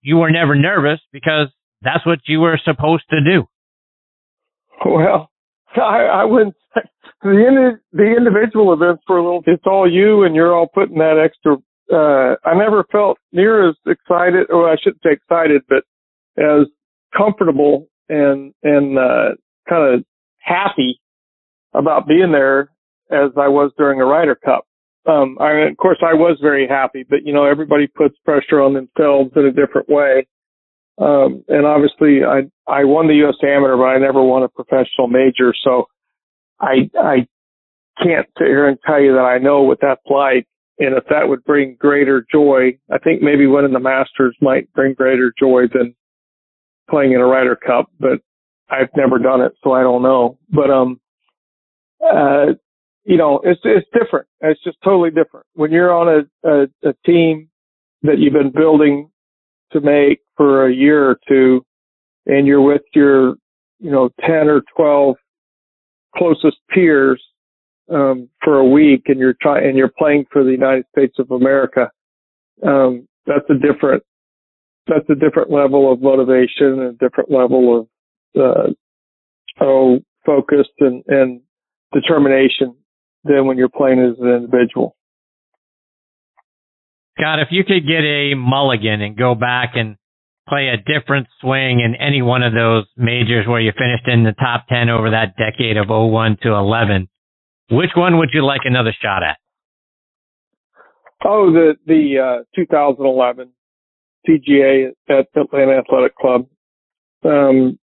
you 0.02 0.16
were 0.16 0.30
never 0.30 0.54
nervous 0.54 1.00
because 1.12 1.48
that's 1.82 2.04
what 2.06 2.20
you 2.26 2.40
were 2.40 2.60
supposed 2.64 3.04
to 3.10 3.20
do. 3.22 3.44
Well, 4.84 5.30
I, 5.76 6.04
I 6.04 6.24
wouldn't 6.24 6.54
the 7.22 7.78
the 7.92 8.14
individual 8.16 8.72
events 8.72 9.02
were 9.08 9.18
a 9.18 9.24
little. 9.24 9.42
It's 9.46 9.64
all 9.66 9.90
you, 9.90 10.24
and 10.24 10.34
you're 10.34 10.54
all 10.54 10.68
putting 10.72 10.98
that 10.98 11.20
extra. 11.22 11.56
Uh, 11.90 12.36
I 12.44 12.54
never 12.54 12.84
felt 12.92 13.18
near 13.32 13.68
as 13.68 13.74
excited, 13.86 14.50
or 14.50 14.70
I 14.70 14.76
shouldn't 14.82 15.02
say 15.02 15.12
excited, 15.12 15.62
but 15.68 15.84
as 16.36 16.66
comfortable 17.16 17.88
and 18.08 18.52
and 18.62 18.98
uh, 18.98 19.30
kind 19.68 19.94
of 19.94 20.04
happy 20.38 21.00
about 21.74 22.06
being 22.06 22.32
there 22.32 22.70
as 23.10 23.30
I 23.36 23.48
was 23.48 23.72
during 23.76 24.00
a 24.00 24.04
Ryder 24.04 24.34
Cup. 24.36 24.66
Um, 25.06 25.38
I, 25.40 25.68
of 25.70 25.76
course, 25.78 25.98
I 26.02 26.12
was 26.14 26.38
very 26.42 26.68
happy, 26.68 27.04
but 27.08 27.24
you 27.24 27.32
know, 27.32 27.44
everybody 27.44 27.86
puts 27.86 28.16
pressure 28.24 28.60
on 28.60 28.74
themselves 28.74 29.30
in 29.36 29.46
a 29.46 29.52
different 29.52 29.88
way. 29.88 30.26
Um, 30.98 31.44
and 31.48 31.64
obviously, 31.64 32.24
I 32.24 32.50
I 32.66 32.84
won 32.84 33.06
the 33.06 33.14
U.S. 33.16 33.36
Amateur, 33.42 33.76
but 33.76 33.84
I 33.84 33.98
never 33.98 34.22
won 34.22 34.42
a 34.42 34.48
professional 34.48 35.08
major, 35.08 35.54
so 35.62 35.86
I 36.60 36.90
I 36.98 37.26
can't 38.02 38.26
sit 38.38 38.48
here 38.48 38.68
and 38.68 38.78
tell 38.86 39.00
you 39.00 39.12
that 39.12 39.20
I 39.24 39.38
know 39.38 39.62
what 39.62 39.78
that's 39.80 40.04
like. 40.08 40.46
And 40.80 40.96
if 40.96 41.04
that 41.10 41.28
would 41.28 41.44
bring 41.44 41.76
greater 41.78 42.24
joy, 42.30 42.78
I 42.90 42.98
think 42.98 43.20
maybe 43.20 43.46
winning 43.46 43.72
the 43.72 43.80
Masters 43.80 44.36
might 44.40 44.72
bring 44.74 44.94
greater 44.94 45.32
joy 45.38 45.62
than 45.72 45.94
playing 46.88 47.12
in 47.12 47.20
a 47.20 47.26
Ryder 47.26 47.56
Cup, 47.56 47.90
but 48.00 48.20
I've 48.70 48.90
never 48.96 49.18
done 49.18 49.40
it, 49.40 49.52
so 49.62 49.72
I 49.72 49.82
don't 49.82 50.02
know. 50.02 50.38
But 50.50 50.70
um, 50.70 51.00
uh, 52.04 52.46
you 53.04 53.16
know, 53.16 53.40
it's 53.42 53.60
it's 53.64 53.88
different. 53.98 54.26
It's 54.40 54.62
just 54.62 54.76
totally 54.84 55.10
different 55.10 55.46
when 55.54 55.72
you're 55.72 55.92
on 55.92 56.08
a, 56.44 56.48
a, 56.48 56.62
a 56.90 56.94
team 57.06 57.48
that 58.02 58.18
you've 58.18 58.34
been 58.34 58.52
building 58.52 59.10
to 59.72 59.80
make 59.80 60.20
for 60.36 60.66
a 60.66 60.74
year 60.74 61.08
or 61.08 61.18
two, 61.26 61.64
and 62.26 62.46
you're 62.46 62.62
with 62.62 62.82
your, 62.94 63.36
you 63.80 63.90
know, 63.90 64.10
ten 64.20 64.48
or 64.48 64.62
twelve 64.76 65.16
closest 66.16 66.58
peers 66.70 67.22
um, 67.90 68.28
for 68.42 68.58
a 68.58 68.64
week, 68.64 69.04
and 69.06 69.18
you're 69.18 69.36
trying 69.40 69.66
and 69.66 69.76
you're 69.76 69.92
playing 69.98 70.26
for 70.30 70.44
the 70.44 70.52
United 70.52 70.84
States 70.90 71.18
of 71.18 71.30
America. 71.30 71.90
Um, 72.66 73.08
that's 73.26 73.48
a 73.50 73.54
different 73.54 74.02
that's 74.88 75.08
a 75.10 75.14
different 75.14 75.50
level 75.50 75.92
of 75.92 76.00
motivation 76.00 76.80
and 76.80 76.82
a 76.82 76.92
different 76.92 77.30
level 77.30 77.80
of 77.80 78.40
uh, 78.40 78.72
oh 79.60 79.98
focused 80.24 80.70
and, 80.80 81.02
and 81.08 81.40
determination 81.92 82.74
than 83.24 83.46
when 83.46 83.56
you're 83.56 83.68
playing 83.68 83.98
as 84.00 84.18
an 84.20 84.28
individual. 84.28 84.96
Scott, 87.18 87.40
if 87.40 87.48
you 87.50 87.64
could 87.64 87.86
get 87.86 88.04
a 88.04 88.34
mulligan 88.34 89.00
and 89.00 89.16
go 89.16 89.34
back 89.34 89.72
and 89.74 89.96
play 90.48 90.68
a 90.68 90.76
different 90.76 91.26
swing 91.40 91.80
in 91.80 91.94
any 91.94 92.22
one 92.22 92.42
of 92.42 92.54
those 92.54 92.84
majors 92.96 93.46
where 93.46 93.60
you 93.60 93.72
finished 93.72 94.06
in 94.06 94.24
the 94.24 94.32
top 94.32 94.66
10 94.68 94.88
over 94.88 95.10
that 95.10 95.36
decade 95.36 95.76
of 95.76 95.88
01 95.88 96.38
to 96.42 96.54
11, 96.54 97.08
which 97.70 97.90
one 97.96 98.18
would 98.18 98.30
you 98.32 98.44
like 98.44 98.62
another 98.64 98.94
shot 99.02 99.22
at? 99.22 99.36
Oh, 101.24 101.52
the, 101.52 101.74
the, 101.86 102.40
uh, 102.40 102.44
2011 102.54 103.50
PGA 104.26 104.90
at 105.08 105.26
Atlanta 105.36 105.78
Athletic 105.78 106.16
Club. 106.16 106.46
Um, 107.24 107.78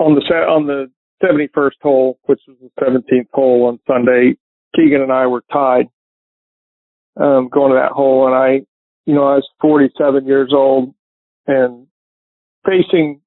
on 0.00 0.14
the 0.14 0.20
on 0.34 0.66
the 0.66 0.90
71st 1.22 1.80
hole, 1.82 2.18
which 2.24 2.40
was 2.48 2.56
the 2.60 2.84
17th 2.84 3.28
hole 3.32 3.66
on 3.66 3.78
Sunday, 3.86 4.36
Keegan 4.74 5.02
and 5.02 5.12
I 5.12 5.26
were 5.26 5.44
tied 5.52 5.86
um, 7.16 7.48
going 7.48 7.70
to 7.70 7.76
that 7.76 7.92
hole, 7.92 8.26
and 8.26 8.34
I, 8.34 8.66
you 9.06 9.14
know, 9.14 9.24
I 9.24 9.36
was 9.36 9.48
47 9.60 10.26
years 10.26 10.52
old 10.52 10.94
and 11.46 11.86
facing 12.66 13.20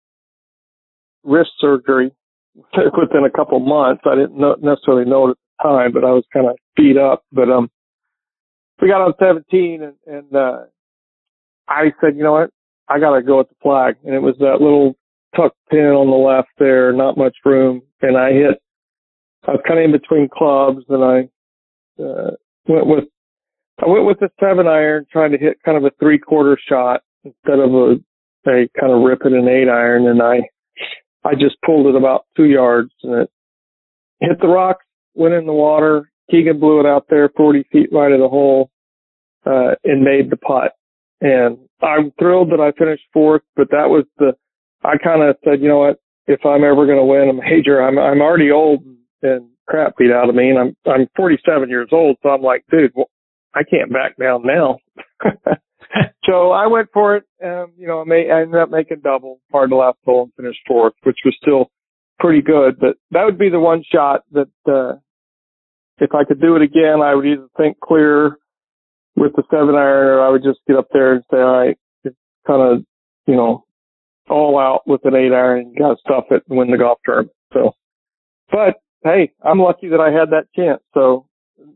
wrist 1.23 1.51
surgery 1.59 2.11
within 2.55 3.23
a 3.25 3.31
couple 3.31 3.59
months. 3.59 4.03
I 4.05 4.15
didn't 4.15 4.37
know, 4.37 4.55
necessarily 4.59 5.05
know 5.05 5.27
it 5.27 5.31
at 5.31 5.37
the 5.37 5.69
time, 5.69 5.91
but 5.93 6.03
I 6.03 6.11
was 6.11 6.25
kind 6.33 6.47
of 6.47 6.57
beat 6.75 6.97
up. 6.97 7.23
But 7.31 7.49
um, 7.49 7.69
we 8.81 8.89
got 8.89 9.01
on 9.01 9.13
17, 9.19 9.83
and, 9.83 9.93
and 10.05 10.35
uh, 10.35 10.59
I 11.67 11.93
said, 12.01 12.15
you 12.15 12.23
know 12.23 12.33
what, 12.33 12.49
I 12.87 12.99
got 12.99 13.15
to 13.15 13.21
go 13.21 13.39
with 13.39 13.49
the 13.49 13.55
flag, 13.61 13.95
and 14.05 14.15
it 14.15 14.21
was 14.21 14.35
that 14.39 14.61
little 14.61 14.95
tuck 15.35 15.53
pin 15.69 15.79
on 15.79 16.09
the 16.09 16.15
left 16.15 16.49
there, 16.57 16.93
not 16.93 17.17
much 17.17 17.35
room, 17.45 17.81
and 18.01 18.17
I 18.17 18.31
hit. 18.31 18.61
I 19.47 19.51
was 19.51 19.61
kind 19.67 19.79
of 19.79 19.85
in 19.85 19.91
between 19.91 20.29
clubs, 20.29 20.83
and 20.89 21.03
I 21.03 22.03
uh, 22.03 22.31
went 22.67 22.87
with 22.87 23.05
I 23.83 23.87
went 23.87 24.05
with 24.05 24.21
a 24.21 24.29
seven 24.39 24.67
iron, 24.67 25.05
trying 25.11 25.31
to 25.31 25.37
hit 25.37 25.57
kind 25.63 25.77
of 25.77 25.85
a 25.85 25.91
three 25.99 26.17
quarter 26.17 26.57
shot 26.67 27.01
instead 27.23 27.59
of 27.59 27.73
a 27.73 27.95
a 28.47 28.67
kind 28.79 28.93
of 28.93 29.03
rip 29.03 29.21
it 29.25 29.33
an 29.33 29.47
eight 29.47 29.69
iron, 29.69 30.07
and 30.07 30.21
I 30.21 30.39
I 31.23 31.33
just 31.33 31.61
pulled 31.65 31.87
it 31.87 31.95
about 31.95 32.25
two 32.35 32.45
yards, 32.45 32.91
and 33.03 33.21
it 33.21 33.29
hit 34.21 34.39
the 34.39 34.47
rocks, 34.47 34.85
went 35.13 35.33
in 35.33 35.45
the 35.45 35.53
water. 35.53 36.09
Keegan 36.31 36.59
blew 36.59 36.79
it 36.79 36.85
out 36.85 37.05
there, 37.09 37.29
40 37.37 37.63
feet 37.71 37.89
right 37.91 38.11
of 38.11 38.19
the 38.19 38.27
hole, 38.27 38.69
uh, 39.45 39.75
and 39.85 40.03
made 40.03 40.29
the 40.29 40.37
putt. 40.37 40.73
And 41.21 41.57
I'm 41.81 42.11
thrilled 42.19 42.51
that 42.51 42.61
I 42.61 42.77
finished 42.77 43.03
fourth, 43.11 43.41
but 43.55 43.69
that 43.71 43.89
was 43.89 44.05
the 44.17 44.33
I 44.83 44.97
kind 44.97 45.23
of 45.23 45.35
said, 45.43 45.61
you 45.61 45.67
know 45.67 45.79
what, 45.79 45.99
if 46.27 46.45
I'm 46.45 46.63
ever 46.63 46.85
going 46.85 46.99
to 46.99 47.05
win 47.05 47.29
a 47.29 47.33
major, 47.33 47.81
I'm 47.81 47.97
I'm 47.97 48.21
already 48.21 48.51
old 48.51 48.83
and 49.21 49.49
crap 49.67 49.97
beat 49.97 50.11
out 50.11 50.29
of 50.29 50.35
me, 50.35 50.49
and 50.49 50.59
I'm 50.59 50.75
I'm 50.85 51.07
47 51.15 51.69
years 51.69 51.89
old, 51.91 52.17
so 52.21 52.29
I'm 52.29 52.41
like, 52.41 52.63
dude, 52.69 52.91
well, 52.95 53.09
I 53.53 53.63
can't 53.63 53.91
back 53.91 54.17
down 54.17 54.43
now. 54.45 54.79
so 56.25 56.51
I 56.51 56.67
went 56.67 56.89
for 56.93 57.17
it. 57.17 57.23
Um, 57.43 57.73
you 57.77 57.87
know, 57.87 58.01
I, 58.01 58.03
may, 58.03 58.29
I 58.29 58.41
ended 58.41 58.61
up 58.61 58.69
making 58.69 59.01
double, 59.03 59.39
hard 59.51 59.71
the 59.71 59.75
last 59.75 59.97
hole, 60.05 60.23
and 60.23 60.33
finished 60.35 60.59
fourth, 60.67 60.93
which 61.03 61.17
was 61.25 61.35
still 61.41 61.71
pretty 62.19 62.41
good. 62.41 62.79
But 62.79 62.97
that 63.11 63.23
would 63.23 63.37
be 63.37 63.49
the 63.49 63.59
one 63.59 63.83
shot 63.91 64.21
that 64.31 64.49
uh, 64.67 64.99
if 65.99 66.13
I 66.13 66.23
could 66.23 66.41
do 66.41 66.55
it 66.55 66.61
again, 66.61 67.01
I 67.03 67.15
would 67.15 67.25
either 67.25 67.47
think 67.57 67.79
clear 67.79 68.37
with 69.17 69.33
the 69.35 69.43
seven 69.49 69.75
iron, 69.75 70.21
I 70.21 70.29
would 70.29 70.43
just 70.43 70.59
get 70.67 70.77
up 70.77 70.87
there 70.93 71.13
and 71.13 71.23
say, 71.29 71.37
all 71.37 71.59
right, 71.59 71.77
kind 72.45 72.61
of, 72.61 72.85
you 73.25 73.35
know, 73.35 73.65
all 74.29 74.59
out 74.59 74.81
with 74.85 75.01
an 75.03 75.15
eight 75.15 75.33
iron 75.33 75.59
and 75.61 75.77
got 75.77 75.95
to 75.95 75.97
stuff 76.05 76.25
it 76.31 76.43
and 76.47 76.57
win 76.57 76.69
the 76.69 76.77
golf 76.77 76.99
tournament. 77.03 77.33
So, 77.51 77.71
but 78.51 78.79
hey, 79.03 79.31
I'm 79.43 79.59
lucky 79.59 79.89
that 79.89 79.99
I 79.99 80.11
had 80.11 80.29
that 80.31 80.47
chance. 80.55 80.81
So 80.93 81.25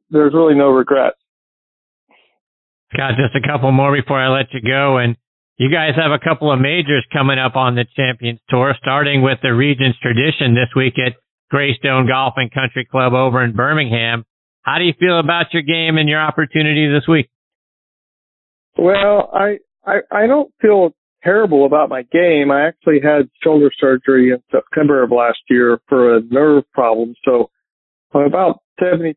there's 0.10 0.34
really 0.34 0.56
no 0.56 0.70
regrets. 0.70 1.18
Got 2.96 3.12
just 3.16 3.36
a 3.36 3.48
couple 3.48 3.72
more 3.72 3.96
before 3.96 4.20
I 4.20 4.28
let 4.28 4.54
you 4.54 4.62
go. 4.62 4.98
And 4.98 5.16
you 5.58 5.72
guys 5.72 5.96
have 5.96 6.12
a 6.12 6.20
couple 6.20 6.52
of 6.52 6.60
majors 6.60 7.06
coming 7.12 7.40
up 7.40 7.56
on 7.56 7.76
the 7.76 7.86
Champions 7.96 8.40
Tour, 8.50 8.76
starting 8.82 9.22
with 9.22 9.40
the 9.42 9.54
Regions 9.54 9.96
tradition 10.02 10.54
this 10.54 10.70
week 10.76 10.96
at 11.00 11.14
Greystone 11.50 12.08
Golf 12.08 12.34
and 12.38 12.52
Country 12.52 12.86
Club 12.86 13.14
over 13.14 13.44
in 13.44 13.56
Birmingham. 13.56 14.26
How 14.64 14.78
do 14.78 14.84
you 14.84 14.94
feel 15.00 15.20
about 15.20 15.54
your 15.54 15.64
game 15.64 15.98
and 15.98 16.08
your 16.08 16.22
opportunity 16.22 16.88
this 16.88 17.08
week? 17.08 17.30
Well, 18.78 19.30
I, 19.34 19.58
I, 19.86 20.00
I 20.12 20.28
don't 20.28 20.52
feel 20.62 20.94
terrible 21.24 21.66
about 21.66 21.90
my 21.90 22.04
game. 22.04 22.52
I 22.52 22.68
actually 22.68 23.00
had 23.04 23.30
shoulder 23.44 23.72
surgery 23.78 24.32
in 24.32 24.42
September 24.52 25.04
of 25.04 25.12
last 25.12 25.40
year 25.50 25.80
for 25.88 26.16
a 26.16 26.22
nerve 26.22 26.64
problem. 26.74 27.16
So 27.26 27.50
I'm 28.14 28.22
about 28.22 28.60
70% 28.82 29.16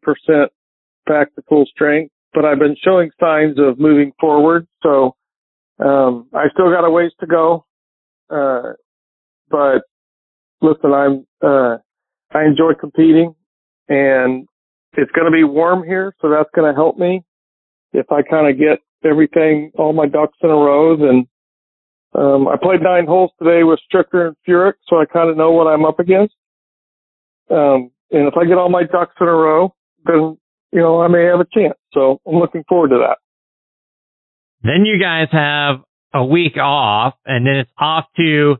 back 1.06 1.34
to 1.34 1.42
full 1.48 1.66
strength, 1.66 2.12
but 2.32 2.44
I've 2.44 2.58
been 2.58 2.76
showing 2.82 3.10
signs 3.20 3.58
of 3.58 3.78
moving 3.78 4.12
forward. 4.20 4.66
So, 4.82 5.14
um, 5.78 6.28
I 6.32 6.44
still 6.52 6.70
got 6.70 6.86
a 6.86 6.90
ways 6.90 7.12
to 7.20 7.26
go. 7.26 7.64
Uh, 8.30 8.72
but 9.50 9.82
listen, 10.62 10.92
I'm, 10.92 11.26
uh, 11.42 11.78
I 12.32 12.44
enjoy 12.44 12.72
competing 12.78 13.34
and 13.88 14.46
it's 14.96 15.12
going 15.12 15.26
to 15.26 15.30
be 15.30 15.44
warm 15.44 15.84
here. 15.84 16.14
So 16.20 16.28
that's 16.30 16.50
going 16.54 16.70
to 16.70 16.74
help 16.74 16.98
me 16.98 17.24
if 17.94 18.10
I 18.10 18.22
kind 18.22 18.50
of 18.50 18.58
get 18.58 18.80
everything, 19.08 19.70
all 19.76 19.92
my 19.92 20.06
ducks 20.06 20.36
in 20.42 20.50
a 20.50 20.54
row, 20.54 20.96
then 20.96 21.26
um, 22.14 22.48
I 22.48 22.56
played 22.60 22.82
nine 22.82 23.06
holes 23.06 23.30
today 23.38 23.62
with 23.62 23.78
Stricker 23.92 24.26
and 24.26 24.36
Furyk, 24.46 24.74
so 24.88 24.96
I 24.96 25.04
kind 25.06 25.30
of 25.30 25.36
know 25.36 25.52
what 25.52 25.66
I'm 25.66 25.84
up 25.84 26.00
against. 26.00 26.34
Um, 27.50 27.90
and 28.10 28.28
if 28.28 28.34
I 28.36 28.44
get 28.44 28.58
all 28.58 28.68
my 28.68 28.82
ducks 28.82 29.14
in 29.20 29.28
a 29.28 29.32
row, 29.32 29.74
then, 30.04 30.36
you 30.72 30.80
know, 30.80 31.00
I 31.00 31.08
may 31.08 31.24
have 31.24 31.40
a 31.40 31.46
chance. 31.52 31.78
So 31.92 32.20
I'm 32.26 32.36
looking 32.36 32.64
forward 32.68 32.88
to 32.88 32.98
that. 32.98 33.18
Then 34.62 34.84
you 34.84 35.00
guys 35.00 35.28
have 35.32 35.76
a 36.12 36.24
week 36.24 36.56
off 36.56 37.14
and 37.26 37.46
then 37.46 37.56
it's 37.56 37.70
off 37.78 38.06
to 38.16 38.56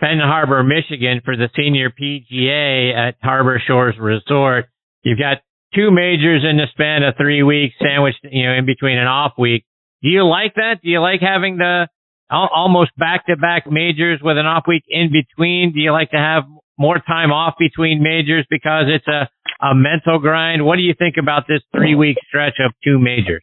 Benton 0.00 0.20
Harbor, 0.20 0.62
Michigan 0.62 1.22
for 1.24 1.36
the 1.36 1.48
senior 1.56 1.90
PGA 1.90 2.94
at 2.94 3.16
Harbor 3.22 3.60
Shores 3.66 3.96
Resort. 3.98 4.66
You've 5.02 5.18
got 5.18 5.38
two 5.74 5.90
majors 5.90 6.44
in 6.48 6.56
the 6.56 6.66
span 6.72 7.02
of 7.02 7.14
three 7.16 7.42
weeks 7.42 7.74
sandwiched, 7.80 8.20
you 8.22 8.46
know, 8.46 8.54
in 8.54 8.66
between 8.66 8.98
an 8.98 9.06
off 9.06 9.32
week. 9.38 9.64
Do 10.02 10.08
you 10.08 10.26
like 10.26 10.54
that? 10.54 10.80
Do 10.82 10.90
you 10.90 11.00
like 11.00 11.20
having 11.20 11.58
the 11.58 11.88
almost 12.30 12.90
back 12.96 13.26
to 13.26 13.36
back 13.36 13.70
majors 13.70 14.20
with 14.22 14.38
an 14.38 14.46
off 14.46 14.64
week 14.66 14.84
in 14.88 15.10
between? 15.10 15.72
Do 15.72 15.80
you 15.80 15.92
like 15.92 16.10
to 16.10 16.18
have 16.18 16.44
more 16.78 16.98
time 16.98 17.32
off 17.32 17.54
between 17.58 18.02
majors 18.02 18.46
because 18.48 18.84
it's 18.88 19.08
a, 19.08 19.28
a 19.64 19.74
mental 19.74 20.18
grind? 20.20 20.64
What 20.64 20.76
do 20.76 20.82
you 20.82 20.94
think 20.96 21.16
about 21.20 21.44
this 21.48 21.60
three 21.74 21.94
week 21.94 22.16
stretch 22.28 22.54
of 22.64 22.72
two 22.84 22.98
majors? 22.98 23.42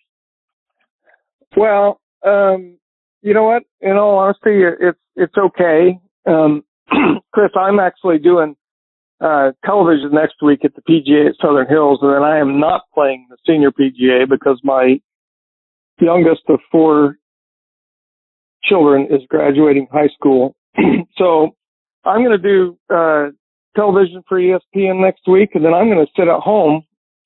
Well, 1.58 2.00
um, 2.26 2.78
you 3.22 3.34
know 3.34 3.44
what? 3.44 3.64
In 3.82 3.94
all 3.94 4.18
honesty, 4.18 4.62
it's 4.80 5.00
it's 5.16 5.36
okay. 5.38 6.00
Um, 6.26 6.64
Chris, 7.34 7.52
I'm 7.56 7.80
actually 7.80 8.20
doing 8.20 8.56
uh, 9.22 9.52
television 9.66 10.12
next 10.12 10.36
week 10.42 10.66
at 10.66 10.74
the 10.76 10.82
PGA 10.82 11.30
at 11.30 11.36
Southern 11.42 11.68
Hills, 11.68 12.00
and 12.02 12.14
then 12.14 12.24
I 12.24 12.40
am 12.40 12.60
not 12.60 12.82
playing 12.94 13.28
the 13.30 13.38
senior 13.48 13.72
PGA 13.72 14.28
because 14.30 14.60
my 14.64 15.00
youngest 16.00 16.42
of 16.50 16.60
four 16.72 17.18
children 18.64 19.08
is 19.10 19.22
graduating 19.30 19.88
high 19.92 20.10
school. 20.14 20.56
so 21.18 21.56
I'm 22.04 22.24
going 22.24 22.38
to 22.38 22.38
do 22.38 22.78
uh, 22.94 23.28
television 23.76 24.24
for 24.28 24.40
ESPN 24.40 25.02
next 25.02 25.28
week, 25.28 25.50
and 25.54 25.64
then 25.64 25.74
I'm 25.74 25.88
going 25.90 26.06
to 26.06 26.12
sit 26.16 26.28
at 26.28 26.40
home 26.40 26.84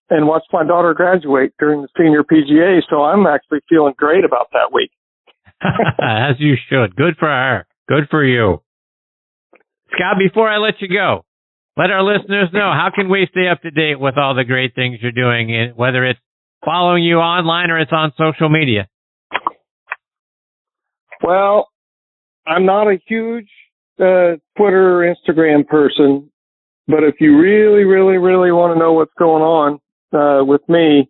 and 0.09 0.27
watch 0.27 0.43
my 0.51 0.65
daughter 0.65 0.93
graduate 0.93 1.53
during 1.59 1.81
the 1.81 1.87
senior 1.97 2.23
PGA. 2.23 2.81
So 2.89 3.03
I'm 3.03 3.27
actually 3.27 3.59
feeling 3.69 3.93
great 3.97 4.25
about 4.25 4.47
that 4.53 4.71
week. 4.73 4.91
As 5.61 6.35
you 6.39 6.55
should. 6.69 6.95
Good 6.95 7.15
for 7.17 7.27
her. 7.27 7.67
Good 7.87 8.07
for 8.09 8.23
you. 8.23 8.61
Scott, 9.93 10.17
before 10.19 10.47
I 10.47 10.57
let 10.57 10.75
you 10.79 10.87
go, 10.87 11.25
let 11.79 11.91
our 11.91 12.03
listeners 12.03 12.49
know 12.51 12.73
how 12.73 12.89
can 12.93 13.09
we 13.09 13.25
stay 13.31 13.47
up 13.47 13.61
to 13.61 13.71
date 13.71 13.97
with 13.97 14.17
all 14.17 14.35
the 14.35 14.43
great 14.43 14.75
things 14.75 14.99
you're 15.01 15.13
doing, 15.13 15.71
whether 15.77 16.03
it's 16.03 16.19
following 16.65 17.03
you 17.03 17.19
online 17.19 17.69
or 17.69 17.79
it's 17.79 17.93
on 17.93 18.11
social 18.17 18.49
media. 18.49 18.89
Well, 21.23 21.69
I'm 22.45 22.65
not 22.65 22.87
a 22.87 22.99
huge 23.07 23.47
uh, 23.97 24.35
Twitter 24.57 24.99
or 24.99 25.15
Instagram 25.15 25.65
person, 25.65 26.29
but 26.85 27.05
if 27.05 27.15
you 27.21 27.39
really, 27.39 27.85
really, 27.85 28.17
really 28.17 28.51
want 28.51 28.75
to 28.75 28.79
know 28.79 28.91
what's 28.91 29.13
going 29.17 29.43
on, 29.43 29.79
uh, 30.11 30.43
with 30.43 30.67
me, 30.67 31.09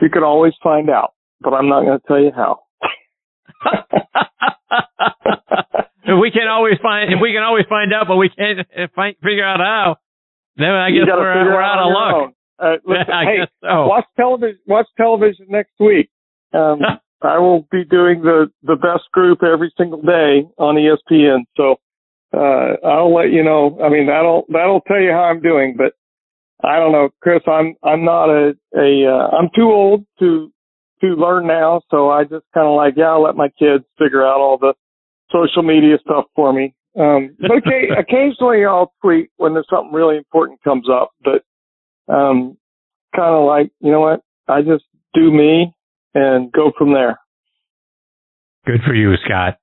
you 0.00 0.08
could 0.10 0.24
always 0.24 0.54
find 0.64 0.90
out, 0.90 1.12
but 1.40 1.52
I'm 1.52 1.68
not 1.68 1.84
going 1.84 2.00
to 2.00 2.06
tell 2.08 2.20
you 2.20 2.32
how. 2.34 2.62
if 6.06 6.20
we 6.20 6.30
can 6.30 6.48
always 6.48 6.78
find, 6.82 7.12
if 7.12 7.20
we 7.20 7.32
can 7.32 7.42
always 7.42 7.66
find 7.68 7.92
out, 7.92 8.06
but 8.08 8.16
we 8.16 8.28
can't 8.30 8.66
find, 8.94 9.16
figure 9.22 9.44
out 9.44 9.60
how, 9.60 9.96
then 10.56 10.70
I 10.70 10.90
guess 10.90 11.04
we're, 11.06 11.52
we're 11.52 11.60
out, 11.60 11.78
out 11.78 11.86
of 11.86 11.92
luck. 11.92 12.32
Uh, 12.58 12.76
listen, 12.86 13.06
hey, 13.24 13.46
so. 13.62 13.86
watch 13.86 14.06
television. 14.16 14.58
Watch 14.66 14.86
television 14.96 15.46
next 15.48 15.72
week. 15.78 16.10
Um, 16.54 16.80
I 17.22 17.38
will 17.38 17.66
be 17.70 17.84
doing 17.84 18.22
the 18.22 18.46
the 18.62 18.76
best 18.76 19.10
group 19.12 19.42
every 19.42 19.72
single 19.76 20.02
day 20.02 20.46
on 20.58 20.76
ESPN. 20.76 21.40
So 21.56 21.76
uh, 22.36 22.76
I'll 22.86 23.14
let 23.14 23.30
you 23.30 23.42
know. 23.42 23.78
I 23.82 23.88
mean, 23.88 24.06
that'll 24.06 24.44
that'll 24.48 24.82
tell 24.82 25.00
you 25.00 25.10
how 25.10 25.24
I'm 25.24 25.40
doing. 25.40 25.76
But 25.76 25.94
I 26.62 26.78
don't 26.78 26.92
know, 26.92 27.08
Chris. 27.22 27.42
I'm 27.46 27.74
I'm 27.82 28.04
not 28.04 28.28
a 28.28 28.54
a 28.76 29.06
uh, 29.06 29.36
I'm 29.36 29.48
too 29.54 29.72
old 29.72 30.06
to 30.20 30.52
to 31.00 31.06
learn 31.08 31.46
now. 31.46 31.80
So 31.90 32.10
I 32.10 32.22
just 32.22 32.44
kind 32.54 32.66
of 32.66 32.76
like 32.76 32.94
yeah, 32.96 33.10
I'll 33.10 33.22
let 33.22 33.34
my 33.34 33.48
kids 33.58 33.84
figure 33.98 34.24
out 34.24 34.40
all 34.40 34.58
the 34.58 34.74
social 35.30 35.62
media 35.62 35.96
stuff 36.02 36.24
for 36.34 36.52
me. 36.52 36.74
Um, 36.98 37.36
but 37.38 37.50
okay, 37.58 37.88
occasionally 37.98 38.64
I'll 38.64 38.92
tweet 39.02 39.30
when 39.36 39.54
there's 39.54 39.66
something 39.70 39.92
really 39.92 40.16
important 40.16 40.62
comes 40.62 40.88
up. 40.90 41.10
But 41.22 41.42
um, 42.12 42.56
kind 43.14 43.34
of 43.34 43.46
like 43.46 43.70
you 43.80 43.92
know 43.92 44.00
what, 44.00 44.20
I 44.48 44.62
just 44.62 44.84
do 45.14 45.30
me 45.30 45.74
and 46.14 46.50
go 46.52 46.72
from 46.76 46.92
there. 46.92 47.18
Good 48.66 48.80
for 48.86 48.94
you, 48.94 49.14
Scott. 49.24 49.58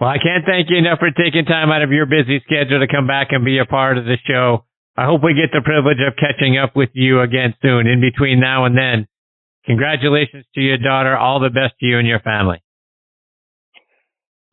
Well, 0.00 0.08
I 0.08 0.16
can't 0.16 0.44
thank 0.46 0.70
you 0.70 0.78
enough 0.78 0.98
for 0.98 1.10
taking 1.10 1.44
time 1.44 1.70
out 1.70 1.82
of 1.82 1.92
your 1.92 2.06
busy 2.06 2.40
schedule 2.44 2.80
to 2.80 2.88
come 2.88 3.06
back 3.06 3.28
and 3.30 3.44
be 3.44 3.58
a 3.58 3.66
part 3.66 3.98
of 3.98 4.04
the 4.04 4.16
show. 4.26 4.64
I 4.96 5.04
hope 5.04 5.22
we 5.22 5.34
get 5.34 5.52
the 5.52 5.62
privilege 5.62 6.00
of 6.00 6.16
catching 6.16 6.58
up 6.58 6.74
with 6.74 6.88
you 6.94 7.20
again 7.20 7.54
soon. 7.62 7.86
In 7.86 8.00
between 8.00 8.40
now 8.40 8.64
and 8.64 8.76
then, 8.76 9.06
congratulations 9.66 10.46
to 10.54 10.60
your 10.60 10.78
daughter. 10.78 11.16
All 11.16 11.38
the 11.38 11.50
best 11.50 11.78
to 11.80 11.86
you 11.86 11.98
and 11.98 12.08
your 12.08 12.20
family. 12.20 12.62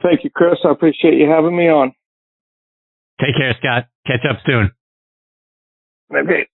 Thank 0.01 0.23
you, 0.23 0.29
Chris. 0.33 0.59
I 0.63 0.71
appreciate 0.71 1.15
you 1.15 1.29
having 1.29 1.55
me 1.55 1.69
on. 1.69 1.93
Take 3.19 3.35
care, 3.35 3.55
Scott. 3.59 3.87
Catch 4.05 4.25
up 4.29 4.37
soon. 4.45 4.71
Okay. 6.13 6.47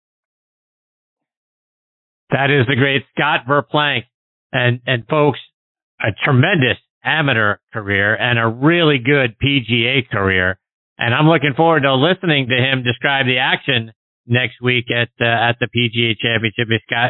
That 2.32 2.50
is 2.50 2.66
the 2.68 2.76
great 2.76 3.04
Scott 3.16 3.42
Verplank. 3.48 4.04
And, 4.52 4.82
and 4.86 5.06
folks, 5.08 5.40
a 6.00 6.12
tremendous 6.24 6.78
amateur 7.04 7.58
career 7.74 8.16
and 8.16 8.40
a 8.40 8.48
really 8.48 8.98
good 9.00 9.36
PGA 9.44 10.08
career. 10.10 10.60
And 10.98 11.14
I'm 11.14 11.28
looking 11.28 11.54
forward 11.56 11.82
to 11.82 11.96
listening 11.96 12.48
to 12.50 12.56
him 12.56 12.84
describe 12.84 13.26
the 13.26 13.40
action 13.40 13.92
next 14.26 14.62
week 14.62 14.86
at 14.90 15.10
uh, 15.20 15.26
at 15.26 15.58
the 15.60 15.68
PGA 15.68 16.16
Championship 16.18 16.68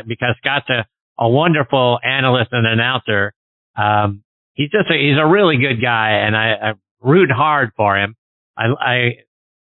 because 0.08 0.36
Scott's 0.38 0.70
a, 0.70 0.86
a 1.20 1.30
wonderful 1.30 2.00
analyst 2.04 2.50
and 2.52 2.66
announcer. 2.66 3.34
Um, 3.76 4.24
he's 4.54 4.70
just 4.70 4.90
a, 4.90 4.94
he's 4.94 5.18
a 5.18 5.26
really 5.26 5.58
good 5.58 5.82
guy, 5.82 6.24
and 6.26 6.36
I, 6.36 6.54
I 6.54 6.74
root 7.02 7.30
hard 7.32 7.72
for 7.76 7.98
him. 7.98 8.16
I, 8.58 8.66
I 8.80 8.98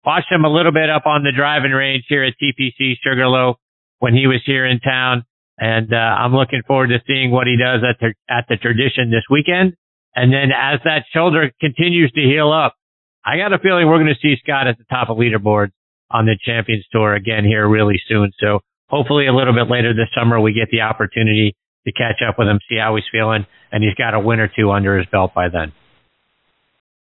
watched 0.05 0.31
him 0.31 0.45
a 0.45 0.49
little 0.53 0.71
bit 0.71 0.89
up 0.89 1.05
on 1.05 1.23
the 1.23 1.31
driving 1.35 1.71
range 1.71 2.05
here 2.07 2.23
at 2.23 2.33
TPC 2.41 2.93
Sugarloaf 3.03 3.57
when 3.99 4.13
he 4.13 4.27
was 4.27 4.41
here 4.45 4.65
in 4.65 4.79
town, 4.79 5.23
and 5.57 5.93
uh, 5.93 5.97
I'm 5.97 6.33
looking 6.33 6.61
forward 6.65 6.87
to 6.87 6.99
seeing 7.05 7.31
what 7.31 7.47
he 7.47 7.57
does 7.57 7.81
at 7.87 7.99
the 7.99 8.13
at 8.29 8.45
the 8.49 8.57
tradition 8.57 9.11
this 9.11 9.23
weekend. 9.29 9.73
And 10.15 10.33
then 10.33 10.49
as 10.51 10.79
that 10.85 11.05
shoulder 11.13 11.51
continues 11.61 12.11
to 12.13 12.21
heal 12.21 12.51
up, 12.51 12.75
I 13.23 13.37
got 13.37 13.53
a 13.53 13.59
feeling 13.59 13.87
we're 13.87 14.01
going 14.01 14.13
to 14.13 14.19
see 14.21 14.35
Scott 14.43 14.67
at 14.67 14.77
the 14.77 14.85
top 14.89 15.09
of 15.09 15.17
leaderboards 15.17 15.71
on 16.09 16.25
the 16.25 16.37
Champions 16.43 16.85
Tour 16.91 17.13
again 17.13 17.45
here 17.45 17.67
really 17.67 18.01
soon. 18.07 18.31
So 18.39 18.59
hopefully 18.89 19.27
a 19.27 19.33
little 19.33 19.53
bit 19.53 19.69
later 19.69 19.93
this 19.93 20.09
summer, 20.17 20.39
we 20.39 20.53
get 20.53 20.69
the 20.71 20.81
opportunity 20.81 21.55
to 21.85 21.93
catch 21.93 22.21
up 22.27 22.39
with 22.39 22.47
him, 22.47 22.59
see 22.67 22.77
how 22.77 22.95
he's 22.95 23.05
feeling, 23.11 23.45
and 23.71 23.83
he's 23.83 23.95
got 23.95 24.13
a 24.13 24.19
win 24.19 24.39
or 24.39 24.47
two 24.47 24.71
under 24.71 24.97
his 24.97 25.07
belt 25.07 25.33
by 25.33 25.49
then. 25.49 25.71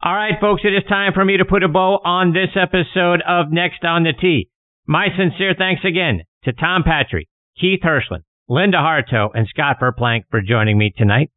All 0.02 0.14
right, 0.14 0.35
folks, 0.40 0.62
it 0.64 0.68
is 0.68 0.85
time 0.88 1.12
for 1.12 1.24
me 1.24 1.38
to 1.38 1.44
put 1.44 1.64
a 1.64 1.68
bow 1.68 1.98
on 2.04 2.33
this 2.33 2.54
episode 2.54 3.20
of 3.26 3.50
Next 3.50 3.85
on 3.85 4.04
the 4.04 4.12
Tee. 4.12 4.48
My 4.87 5.09
sincere 5.16 5.54
thanks 5.59 5.83
again 5.85 6.22
to 6.44 6.52
Tom 6.52 6.85
Patri, 6.85 7.28
Keith 7.61 7.81
Hirshland, 7.83 8.22
Linda 8.48 8.78
Hartough, 8.78 9.31
and 9.35 9.48
Scott 9.48 9.78
Verplank 9.81 10.22
for 10.31 10.40
joining 10.40 10.78
me 10.78 10.94
tonight. 10.96 11.31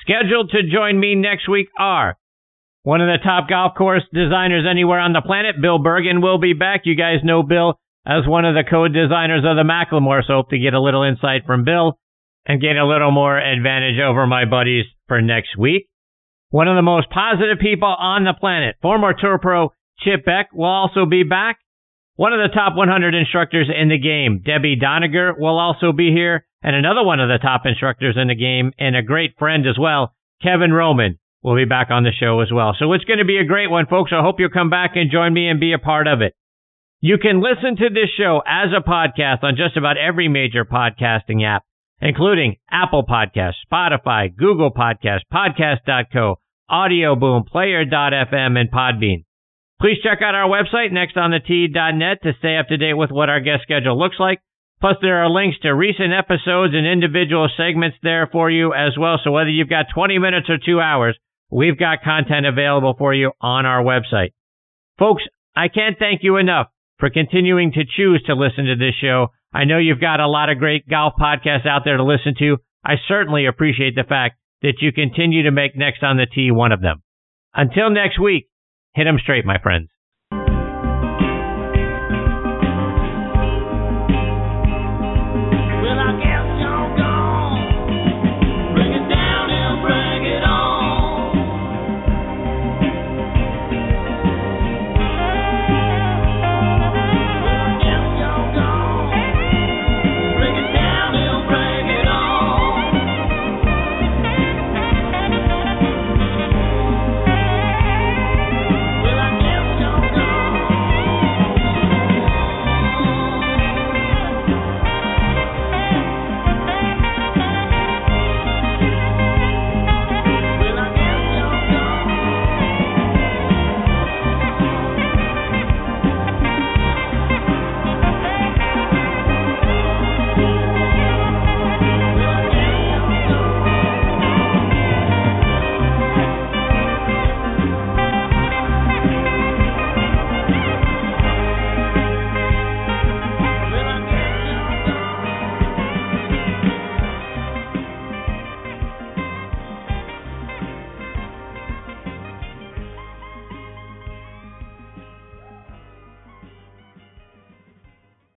Scheduled 0.00 0.50
to 0.50 0.70
join 0.70 0.98
me 0.98 1.16
next 1.16 1.48
week 1.48 1.68
are 1.78 2.16
one 2.84 3.00
of 3.00 3.08
the 3.08 3.22
top 3.22 3.48
golf 3.48 3.74
course 3.76 4.04
designers 4.14 4.64
anywhere 4.64 5.00
on 5.00 5.12
the 5.12 5.20
planet, 5.20 5.60
Bill 5.60 5.78
Bergin, 5.78 6.22
will 6.22 6.38
be 6.38 6.52
back. 6.52 6.82
You 6.84 6.94
guys 6.94 7.18
know 7.24 7.42
Bill 7.42 7.74
as 8.06 8.26
one 8.26 8.44
of 8.44 8.54
the 8.54 8.64
co-designers 8.64 9.44
of 9.44 9.56
the 9.56 9.68
Macklemore, 9.68 10.22
so 10.26 10.34
hope 10.34 10.50
to 10.50 10.58
get 10.58 10.72
a 10.72 10.80
little 10.80 11.02
insight 11.02 11.44
from 11.44 11.64
Bill 11.64 11.98
and 12.48 12.60
gain 12.60 12.78
a 12.78 12.88
little 12.88 13.10
more 13.12 13.38
advantage 13.38 14.00
over 14.00 14.26
my 14.26 14.46
buddies 14.46 14.86
for 15.06 15.20
next 15.20 15.56
week. 15.56 15.86
One 16.50 16.66
of 16.66 16.76
the 16.76 16.82
most 16.82 17.10
positive 17.10 17.58
people 17.60 17.88
on 17.88 18.24
the 18.24 18.32
planet, 18.32 18.76
former 18.80 19.12
Tour 19.12 19.38
Pro 19.38 19.68
Chip 20.00 20.24
Beck, 20.24 20.48
will 20.52 20.64
also 20.64 21.04
be 21.04 21.22
back. 21.22 21.58
One 22.16 22.32
of 22.32 22.40
the 22.40 22.52
top 22.52 22.74
100 22.74 23.14
instructors 23.14 23.68
in 23.70 23.90
the 23.90 23.98
game, 23.98 24.42
Debbie 24.44 24.80
Doniger, 24.80 25.38
will 25.38 25.58
also 25.58 25.92
be 25.92 26.10
here 26.10 26.46
and 26.62 26.74
another 26.74 27.04
one 27.04 27.20
of 27.20 27.28
the 27.28 27.38
top 27.38 27.62
instructors 27.66 28.16
in 28.20 28.28
the 28.28 28.34
game 28.34 28.72
and 28.78 28.96
a 28.96 29.02
great 29.02 29.38
friend 29.38 29.66
as 29.68 29.78
well, 29.78 30.14
Kevin 30.42 30.72
Roman, 30.72 31.18
will 31.42 31.54
be 31.54 31.64
back 31.64 31.90
on 31.90 32.02
the 32.02 32.10
show 32.10 32.40
as 32.40 32.50
well. 32.52 32.74
So 32.78 32.92
it's 32.92 33.04
going 33.04 33.20
to 33.20 33.24
be 33.24 33.38
a 33.38 33.44
great 33.44 33.70
one, 33.70 33.86
folks. 33.86 34.10
I 34.12 34.22
hope 34.22 34.36
you'll 34.40 34.50
come 34.50 34.70
back 34.70 34.92
and 34.96 35.10
join 35.10 35.32
me 35.32 35.48
and 35.48 35.60
be 35.60 35.72
a 35.72 35.78
part 35.78 36.08
of 36.08 36.20
it. 36.20 36.34
You 37.00 37.18
can 37.18 37.40
listen 37.40 37.76
to 37.76 37.90
this 37.90 38.10
show 38.16 38.42
as 38.44 38.70
a 38.76 38.82
podcast 38.82 39.44
on 39.44 39.54
just 39.54 39.76
about 39.76 39.96
every 39.96 40.26
major 40.26 40.64
podcasting 40.64 41.46
app, 41.46 41.62
including 42.00 42.56
Apple 42.70 43.04
Podcasts, 43.04 43.64
Spotify, 43.70 44.34
Google 44.34 44.70
Podcasts, 44.70 45.26
Podcast.co, 45.32 46.36
Audio 46.68 47.16
Boom, 47.16 47.44
Player.fm, 47.44 48.58
and 48.58 48.70
Podbean. 48.70 49.24
Please 49.80 49.98
check 50.02 50.20
out 50.22 50.34
our 50.34 50.48
website, 50.48 50.90
nextonthetee.net, 50.92 52.22
to 52.22 52.32
stay 52.38 52.56
up 52.56 52.68
to 52.68 52.76
date 52.76 52.94
with 52.94 53.10
what 53.10 53.28
our 53.28 53.40
guest 53.40 53.62
schedule 53.62 53.98
looks 53.98 54.16
like. 54.18 54.40
Plus, 54.80 54.96
there 55.02 55.22
are 55.22 55.30
links 55.30 55.56
to 55.62 55.70
recent 55.70 56.12
episodes 56.12 56.74
and 56.74 56.86
individual 56.86 57.48
segments 57.56 57.96
there 58.02 58.28
for 58.30 58.50
you 58.50 58.72
as 58.74 58.96
well. 58.98 59.18
So 59.22 59.32
whether 59.32 59.50
you've 59.50 59.68
got 59.68 59.86
20 59.92 60.18
minutes 60.18 60.48
or 60.48 60.58
two 60.58 60.80
hours, 60.80 61.16
we've 61.50 61.78
got 61.78 62.02
content 62.04 62.46
available 62.46 62.94
for 62.96 63.12
you 63.12 63.32
on 63.40 63.66
our 63.66 63.82
website. 63.82 64.32
Folks, 64.98 65.24
I 65.56 65.68
can't 65.68 65.98
thank 65.98 66.22
you 66.22 66.36
enough 66.36 66.68
for 66.98 67.10
continuing 67.10 67.72
to 67.72 67.84
choose 67.84 68.22
to 68.26 68.34
listen 68.34 68.66
to 68.66 68.76
this 68.76 68.94
show. 69.00 69.28
I 69.52 69.64
know 69.64 69.78
you've 69.78 70.00
got 70.00 70.20
a 70.20 70.28
lot 70.28 70.50
of 70.50 70.58
great 70.58 70.88
golf 70.88 71.14
podcasts 71.18 71.66
out 71.66 71.82
there 71.84 71.96
to 71.96 72.04
listen 72.04 72.34
to. 72.38 72.58
I 72.84 72.94
certainly 73.06 73.46
appreciate 73.46 73.94
the 73.94 74.04
fact 74.04 74.36
that 74.62 74.80
you 74.80 74.92
continue 74.92 75.44
to 75.44 75.50
make 75.50 75.76
Next 75.76 76.02
on 76.02 76.16
the 76.16 76.26
Tee 76.26 76.50
one 76.50 76.72
of 76.72 76.80
them. 76.80 77.02
Until 77.54 77.90
next 77.90 78.18
week, 78.18 78.48
hit 78.94 79.04
them 79.04 79.18
straight, 79.22 79.44
my 79.44 79.58
friends. 79.58 79.88